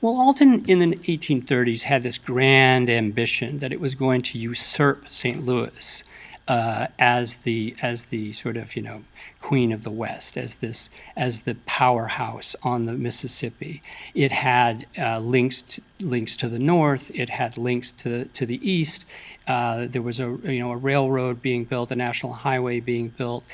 Well, 0.00 0.20
Alton 0.20 0.64
in 0.66 0.78
the 0.80 0.96
1830s 0.96 1.82
had 1.82 2.02
this 2.02 2.18
grand 2.18 2.90
ambition 2.90 3.60
that 3.60 3.72
it 3.72 3.80
was 3.80 3.94
going 3.94 4.22
to 4.22 4.38
usurp 4.38 5.06
St. 5.08 5.44
Louis 5.44 6.04
uh, 6.48 6.86
as 6.98 7.36
the 7.36 7.74
as 7.82 8.06
the 8.06 8.32
sort 8.32 8.56
of 8.56 8.76
you 8.76 8.82
know 8.82 9.02
queen 9.40 9.72
of 9.72 9.82
the 9.82 9.90
West, 9.90 10.36
as 10.36 10.56
this 10.56 10.90
as 11.16 11.40
the 11.40 11.56
powerhouse 11.66 12.54
on 12.62 12.86
the 12.86 12.92
Mississippi. 12.92 13.82
It 14.14 14.32
had 14.32 14.86
uh, 14.98 15.18
links 15.18 15.62
to, 15.62 15.82
links 16.00 16.36
to 16.36 16.48
the 16.48 16.58
north. 16.58 17.10
It 17.14 17.30
had 17.30 17.58
links 17.58 17.90
to 17.92 18.26
to 18.26 18.46
the 18.46 18.68
east. 18.68 19.04
Uh, 19.48 19.86
there 19.88 20.02
was 20.02 20.20
a 20.20 20.38
you 20.44 20.60
know 20.60 20.72
a 20.72 20.76
railroad 20.76 21.42
being 21.42 21.64
built, 21.64 21.90
a 21.90 21.96
national 21.96 22.32
highway 22.34 22.80
being 22.80 23.08
built, 23.08 23.44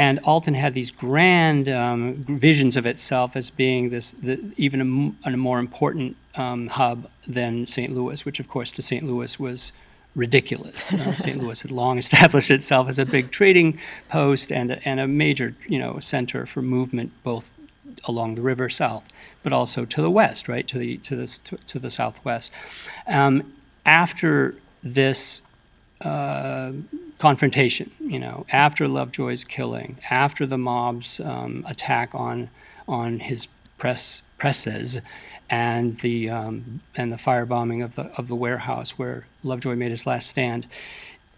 and 0.00 0.18
Alton 0.20 0.54
had 0.54 0.72
these 0.72 0.90
grand 0.90 1.68
um, 1.68 2.14
visions 2.26 2.78
of 2.78 2.86
itself 2.86 3.36
as 3.36 3.50
being 3.50 3.90
this 3.90 4.12
the, 4.12 4.40
even 4.56 5.14
a, 5.26 5.28
a, 5.28 5.36
more 5.36 5.58
important 5.58 6.16
um, 6.36 6.68
hub 6.68 7.06
than 7.28 7.66
St. 7.66 7.92
Louis, 7.92 8.24
which 8.24 8.40
of 8.40 8.48
course 8.48 8.72
to 8.72 8.80
St. 8.80 9.04
Louis 9.04 9.38
was 9.38 9.72
ridiculous. 10.14 10.90
Uh, 10.90 11.14
St. 11.26 11.36
Louis 11.36 11.60
had 11.60 11.70
long 11.70 11.98
established 11.98 12.50
itself 12.50 12.88
as 12.88 12.98
a 12.98 13.04
big 13.04 13.30
trading 13.30 13.78
post 14.08 14.50
and 14.50 14.70
a, 14.70 14.88
and 14.88 15.00
a 15.00 15.06
major, 15.06 15.54
you 15.68 15.78
know, 15.78 16.00
center 16.00 16.46
for 16.46 16.62
movement 16.62 17.12
both 17.22 17.50
along 18.04 18.36
the 18.36 18.42
river 18.42 18.70
south, 18.70 19.06
but 19.42 19.52
also 19.52 19.84
to 19.84 20.00
the 20.00 20.10
west, 20.10 20.48
right 20.48 20.66
to 20.66 20.78
the 20.78 20.96
to 20.96 21.14
the 21.14 21.26
to, 21.26 21.58
to 21.58 21.78
the 21.78 21.90
southwest. 21.90 22.50
Um, 23.06 23.52
after 23.84 24.54
this 24.82 25.42
uh, 26.00 26.72
confrontation, 27.18 27.90
you 28.00 28.18
know, 28.18 28.46
after 28.50 28.88
Lovejoy's 28.88 29.44
killing, 29.44 29.98
after 30.10 30.46
the 30.46 30.58
mob's 30.58 31.20
um, 31.20 31.64
attack 31.68 32.10
on 32.14 32.50
on 32.88 33.20
his 33.20 33.46
press 33.78 34.22
presses, 34.38 35.00
and 35.48 35.98
the 36.00 36.30
um, 36.30 36.80
and 36.96 37.12
the 37.12 37.16
firebombing 37.16 37.84
of 37.84 37.96
the 37.96 38.04
of 38.16 38.28
the 38.28 38.36
warehouse 38.36 38.92
where 38.92 39.26
Lovejoy 39.42 39.74
made 39.76 39.90
his 39.90 40.06
last 40.06 40.28
stand, 40.28 40.66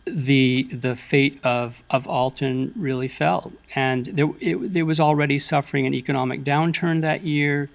the 0.04 0.64
the 0.70 0.94
fate 0.94 1.40
of 1.44 1.82
of 1.90 2.06
Alton 2.06 2.72
really 2.76 3.08
fell, 3.08 3.52
and 3.74 4.06
there 4.06 4.30
it, 4.40 4.76
it 4.76 4.82
was 4.82 5.00
already 5.00 5.38
suffering 5.38 5.86
an 5.86 5.94
economic 5.94 6.44
downturn 6.44 7.00
that 7.00 7.22
year. 7.22 7.68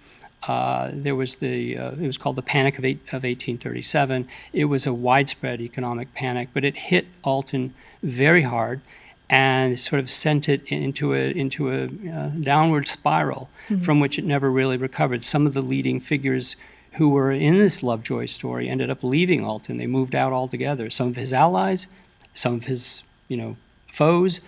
Uh, 0.43 0.91
there 0.93 1.15
was 1.15 1.35
the 1.37 1.77
uh, 1.77 1.91
it 1.91 2.05
was 2.05 2.17
called 2.17 2.35
the 2.35 2.41
Panic 2.41 2.77
of, 2.77 2.85
eight, 2.85 2.99
of 3.07 3.23
1837. 3.23 4.27
It 4.53 4.65
was 4.65 4.85
a 4.85 4.93
widespread 4.93 5.61
economic 5.61 6.13
panic, 6.13 6.49
but 6.53 6.63
it 6.63 6.75
hit 6.77 7.07
Alton 7.23 7.73
very 8.03 8.43
hard 8.43 8.81
and 9.29 9.77
sort 9.77 9.99
of 9.99 10.09
sent 10.09 10.47
it 10.47 10.63
into 10.67 11.13
a 11.13 11.31
into 11.31 11.71
a 11.71 11.85
uh, 11.85 12.29
downward 12.41 12.87
spiral 12.87 13.49
mm-hmm. 13.67 13.83
from 13.83 13.99
which 13.99 14.17
it 14.17 14.25
never 14.25 14.49
really 14.49 14.77
recovered. 14.77 15.23
Some 15.23 15.45
of 15.45 15.53
the 15.53 15.61
leading 15.61 15.99
figures 15.99 16.55
who 16.93 17.09
were 17.09 17.31
in 17.31 17.59
this 17.59 17.83
Lovejoy 17.83 18.25
story 18.25 18.69
ended 18.69 18.89
up 18.89 19.03
leaving 19.03 19.43
Alton. 19.43 19.77
They 19.77 19.87
moved 19.87 20.15
out 20.15 20.33
altogether. 20.33 20.89
Some 20.89 21.09
of 21.09 21.15
his 21.15 21.33
allies, 21.33 21.87
some 22.33 22.55
of 22.55 22.65
his 22.65 23.03
you 23.27 23.37
know 23.37 23.57
foes, 23.91 24.39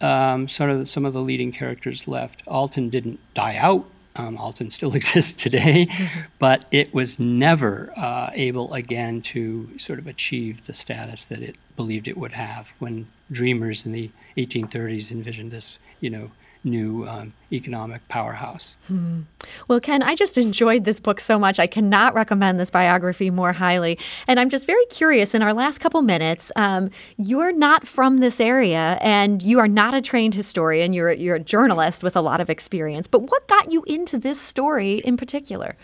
um, 0.00 0.48
sort 0.48 0.70
of 0.70 0.88
some 0.88 1.04
of 1.04 1.12
the 1.12 1.22
leading 1.22 1.52
characters 1.52 2.06
left. 2.06 2.42
Alton 2.46 2.90
didn't 2.90 3.20
die 3.34 3.56
out. 3.56 3.86
Um, 4.16 4.36
Alton 4.38 4.70
still 4.70 4.94
exists 5.00 5.40
today, 5.40 5.86
mm-hmm. 5.86 6.20
but 6.38 6.64
it 6.70 6.92
was 6.94 7.18
never 7.18 7.92
uh, 7.96 8.30
able 8.34 8.72
again 8.72 9.22
to 9.22 9.78
sort 9.78 9.98
of 9.98 10.06
achieve 10.06 10.66
the 10.66 10.72
status 10.72 11.24
that 11.26 11.42
it 11.42 11.56
believed 11.76 12.08
it 12.08 12.16
would 12.16 12.32
have 12.32 12.74
when 12.78 13.06
dreamers 13.30 13.84
in 13.84 13.92
the 13.92 14.10
1830s 14.36 15.10
envisioned 15.10 15.50
this, 15.50 15.78
you 16.00 16.10
know, 16.10 16.30
new 16.66 17.08
um, 17.08 17.32
economic 17.52 18.06
powerhouse. 18.08 18.76
Hmm. 18.88 19.22
Well, 19.68 19.80
Ken, 19.80 20.02
I 20.02 20.14
just 20.14 20.36
enjoyed 20.36 20.84
this 20.84 21.00
book 21.00 21.20
so 21.20 21.38
much. 21.38 21.58
I 21.58 21.66
cannot 21.66 22.14
recommend 22.14 22.60
this 22.60 22.70
biography 22.70 23.30
more 23.30 23.52
highly. 23.52 23.98
And 24.26 24.38
I'm 24.38 24.50
just 24.50 24.66
very 24.66 24.84
curious 24.86 25.34
in 25.34 25.42
our 25.42 25.54
last 25.54 25.78
couple 25.78 26.02
minutes, 26.02 26.52
um, 26.56 26.90
you're 27.16 27.52
not 27.52 27.86
from 27.86 28.18
this 28.18 28.40
area 28.40 28.98
and 29.00 29.42
you 29.42 29.58
are 29.60 29.68
not 29.68 29.94
a 29.94 30.02
trained 30.02 30.34
historian. 30.34 30.92
You're, 30.92 31.12
you're 31.12 31.36
a 31.36 31.40
journalist 31.40 32.02
with 32.02 32.16
a 32.16 32.20
lot 32.20 32.40
of 32.40 32.50
experience. 32.50 33.06
But 33.06 33.30
what 33.30 33.46
got 33.46 33.70
you 33.70 33.84
into 33.84 34.18
this 34.18 34.40
story 34.40 34.98
in 34.98 35.16
particular? 35.16 35.76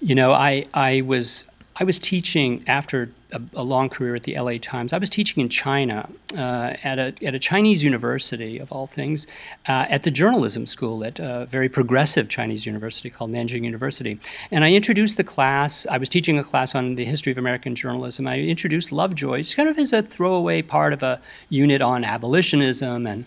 You 0.00 0.14
know, 0.14 0.32
I, 0.32 0.64
I 0.72 1.00
was 1.00 1.46
I 1.78 1.84
was 1.84 1.98
teaching 1.98 2.64
after 2.66 3.10
a, 3.32 3.40
a, 3.54 3.62
long 3.62 3.90
career 3.90 4.14
at 4.14 4.22
the 4.22 4.38
LA 4.38 4.56
Times. 4.58 4.94
I 4.94 4.98
was 4.98 5.10
teaching 5.10 5.42
in 5.42 5.50
China 5.50 6.08
uh, 6.34 6.72
at, 6.82 6.98
a, 6.98 7.12
at 7.22 7.34
a 7.34 7.38
Chinese 7.38 7.84
university, 7.84 8.58
of 8.58 8.72
all 8.72 8.86
things, 8.86 9.26
uh, 9.68 9.84
at 9.90 10.02
the 10.02 10.10
journalism 10.10 10.64
school 10.64 11.04
at 11.04 11.18
a 11.18 11.46
very 11.50 11.68
progressive 11.68 12.30
Chinese 12.30 12.64
university 12.64 13.10
called 13.10 13.30
Nanjing 13.30 13.64
University. 13.64 14.18
And 14.50 14.64
I 14.64 14.72
introduced 14.72 15.18
the 15.18 15.24
class, 15.24 15.86
I 15.90 15.98
was 15.98 16.08
teaching 16.08 16.38
a 16.38 16.44
class 16.44 16.74
on 16.74 16.94
the 16.94 17.04
history 17.04 17.30
of 17.30 17.36
American 17.36 17.74
journalism. 17.74 18.26
I 18.26 18.38
introduced 18.38 18.90
Lovejoy, 18.90 19.42
just 19.42 19.56
kind 19.56 19.68
of 19.68 19.78
as 19.78 19.92
a 19.92 20.02
throwaway 20.02 20.62
part 20.62 20.94
of 20.94 21.02
a 21.02 21.20
unit 21.50 21.82
on 21.82 22.04
abolitionism 22.04 23.06
and, 23.06 23.26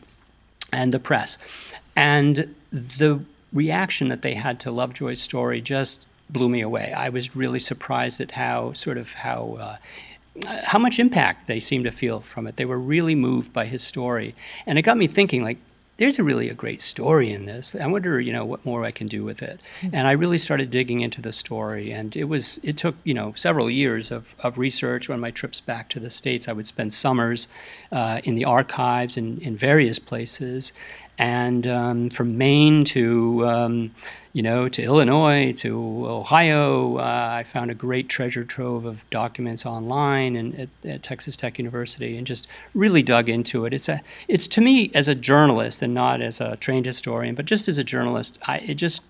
and 0.74 0.92
the 0.92 1.00
press. 1.00 1.38
And 1.96 2.56
the 2.72 3.24
reaction 3.54 4.08
that 4.08 4.24
they 4.24 4.34
had 4.34 4.60
to 4.62 4.72
Lovejoy's 4.72 5.22
story 5.22 5.62
just 5.62 6.08
blew 6.30 6.50
me 6.50 6.62
away. 6.62 6.94
I 6.94 7.10
was 7.10 7.36
really 7.36 7.60
surprised 7.60 8.22
at 8.22 8.32
how 8.32 8.74
sort 8.74 8.98
of 8.98 9.14
how 9.14 9.58
uh, 9.60 9.78
how 10.64 10.80
much 10.80 11.00
impact 11.00 11.48
they 11.48 11.60
seemed 11.60 11.86
to 11.86 11.92
feel 11.92 12.22
from 12.22 12.48
it. 12.48 12.56
They 12.56 12.66
were 12.66 12.80
really 12.80 13.16
moved 13.16 13.52
by 13.52 13.66
his 13.66 13.84
story, 13.84 14.36
and 14.66 14.78
it 14.78 14.84
got 14.84 14.98
me 14.98 15.08
thinking 15.08 15.44
like. 15.44 15.58
There's 15.98 16.18
a 16.18 16.24
really 16.24 16.48
a 16.48 16.54
great 16.54 16.82
story 16.82 17.30
in 17.30 17.46
this. 17.46 17.76
I 17.76 17.86
wonder, 17.86 18.22
you 18.22 18.32
know, 18.32 18.46
what 18.46 18.66
more 18.66 18.86
I 18.86 18.92
can 18.92 19.08
do 19.08 19.26
with 19.26 19.44
it. 19.44 19.60
Mm-hmm. 19.82 19.94
And 19.94 20.08
I 20.08 20.12
really 20.14 20.38
started 20.38 20.72
digging 20.72 21.02
into 21.02 21.22
the 21.22 21.34
story, 21.34 21.92
and 21.92 22.16
it 22.16 22.24
was 22.24 22.58
it 22.64 22.78
took 22.78 22.96
you 23.04 23.14
know 23.14 23.34
several 23.36 23.70
years 23.70 24.10
of, 24.10 24.34
of 24.40 24.58
research. 24.58 25.10
On 25.10 25.20
my 25.20 25.30
trips 25.30 25.60
back 25.60 25.90
to 25.90 26.00
the 26.00 26.10
states, 26.10 26.48
I 26.48 26.54
would 26.54 26.68
spend 26.68 26.94
summers 26.94 27.50
uh, 27.92 28.22
in 28.24 28.36
the 28.36 28.46
archives 28.46 29.18
in, 29.18 29.42
in 29.42 29.58
various 29.58 30.00
places, 30.00 30.72
and 31.20 31.68
um, 31.68 32.10
from 32.10 32.38
Maine 32.38 32.86
to 32.86 33.46
um, 33.46 33.92
you 34.32 34.42
know 34.42 34.70
to 34.70 34.82
Illinois 34.82 35.52
to 35.58 36.06
Ohio. 36.08 36.98
Uh, 36.98 37.30
I 37.32 37.44
found 37.44 37.70
a 37.70 37.76
great 37.76 38.08
treasure 38.10 38.46
trove 38.46 38.86
of 38.86 39.08
documents 39.10 39.66
online 39.66 40.36
and 40.36 40.60
at, 40.60 40.70
at, 40.86 41.04
Texas 41.04 41.36
Tech 41.36 41.60
University, 41.60 42.18
and 42.18 42.26
just 42.26 42.48
really 42.74 43.04
dug 43.04 43.28
into 43.28 43.66
it. 43.66 43.74
It's 43.74 43.90
a 43.90 44.02
it's 44.28 44.48
to 44.48 44.62
me 44.62 44.92
as 44.96 45.08
a 45.08 45.16
journalist 45.16 45.82
and 45.82 45.94
not 45.94 46.22
as 46.22 46.40
a 46.40 46.56
trained 46.56 46.86
historian, 46.86 47.36
but 47.36 47.46
just 47.46 47.68
as 47.68 47.78
a 47.78 47.84
journalist, 47.84 48.40
I, 48.48 48.60
it 48.60 48.76
just 48.76 49.02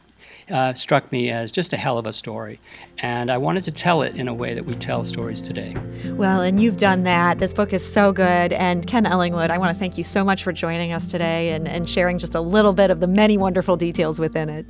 uh, 0.50 0.74
struck 0.74 1.12
me 1.12 1.30
as 1.30 1.52
just 1.52 1.74
a 1.74 1.78
hell 1.78 1.98
of 1.98 2.06
a 2.06 2.14
story. 2.14 2.60
And 3.00 3.32
I 3.32 3.38
wanted 3.38 3.64
to 3.66 3.72
tell 3.72 4.02
it 4.02 4.16
in 4.16 4.28
a 4.28 4.34
way 4.34 4.54
that 4.54 4.66
we 4.66 4.76
tell 4.76 5.04
stories 5.04 5.42
today. 5.42 5.76
Well, 6.06 6.42
and 6.42 6.62
you've 6.62 6.78
done 6.78 7.04
that. 7.04 7.40
This 7.40 7.54
book 7.54 7.74
is 7.74 7.86
so 7.86 8.12
good. 8.12 8.54
And 8.54 8.86
Ken 8.86 9.06
Ellingwood, 9.06 9.50
I 9.50 9.58
want 9.58 9.76
to 9.76 9.80
thank 9.80 9.98
you 9.98 10.04
so 10.04 10.24
much 10.24 10.44
for 10.44 10.52
joining 10.52 10.92
us 10.92 11.10
today 11.10 11.52
and, 11.54 11.68
and 11.68 11.90
sharing 11.90 12.20
just 12.20 12.36
a 12.36 12.42
little 12.42 12.74
bit 12.74 12.90
of 12.90 13.00
the 13.00 13.08
many 13.08 13.38
wonderful 13.38 13.78
details 13.78 14.20
within 14.20 14.50
it. 14.50 14.66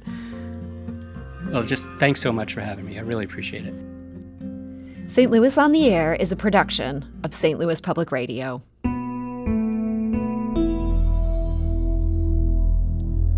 Well, 1.52 1.64
just 1.64 1.86
thanks 1.98 2.22
so 2.22 2.32
much 2.32 2.54
for 2.54 2.62
having 2.62 2.86
me. 2.86 2.98
I 2.98 3.02
really 3.02 3.26
appreciate 3.26 3.66
it. 3.66 3.74
St. 5.08 5.32
Louis 5.32 5.58
on 5.58 5.72
the 5.72 5.90
Air 5.90 6.14
is 6.14 6.32
a 6.32 6.36
production 6.36 7.20
of 7.24 7.34
St. 7.34 7.58
Louis 7.58 7.82
Public 7.82 8.12
Radio. 8.12 8.62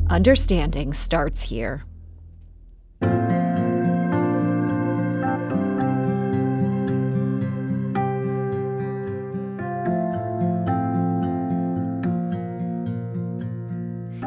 Understanding 0.10 0.92
starts 0.92 1.42
here. 1.44 1.86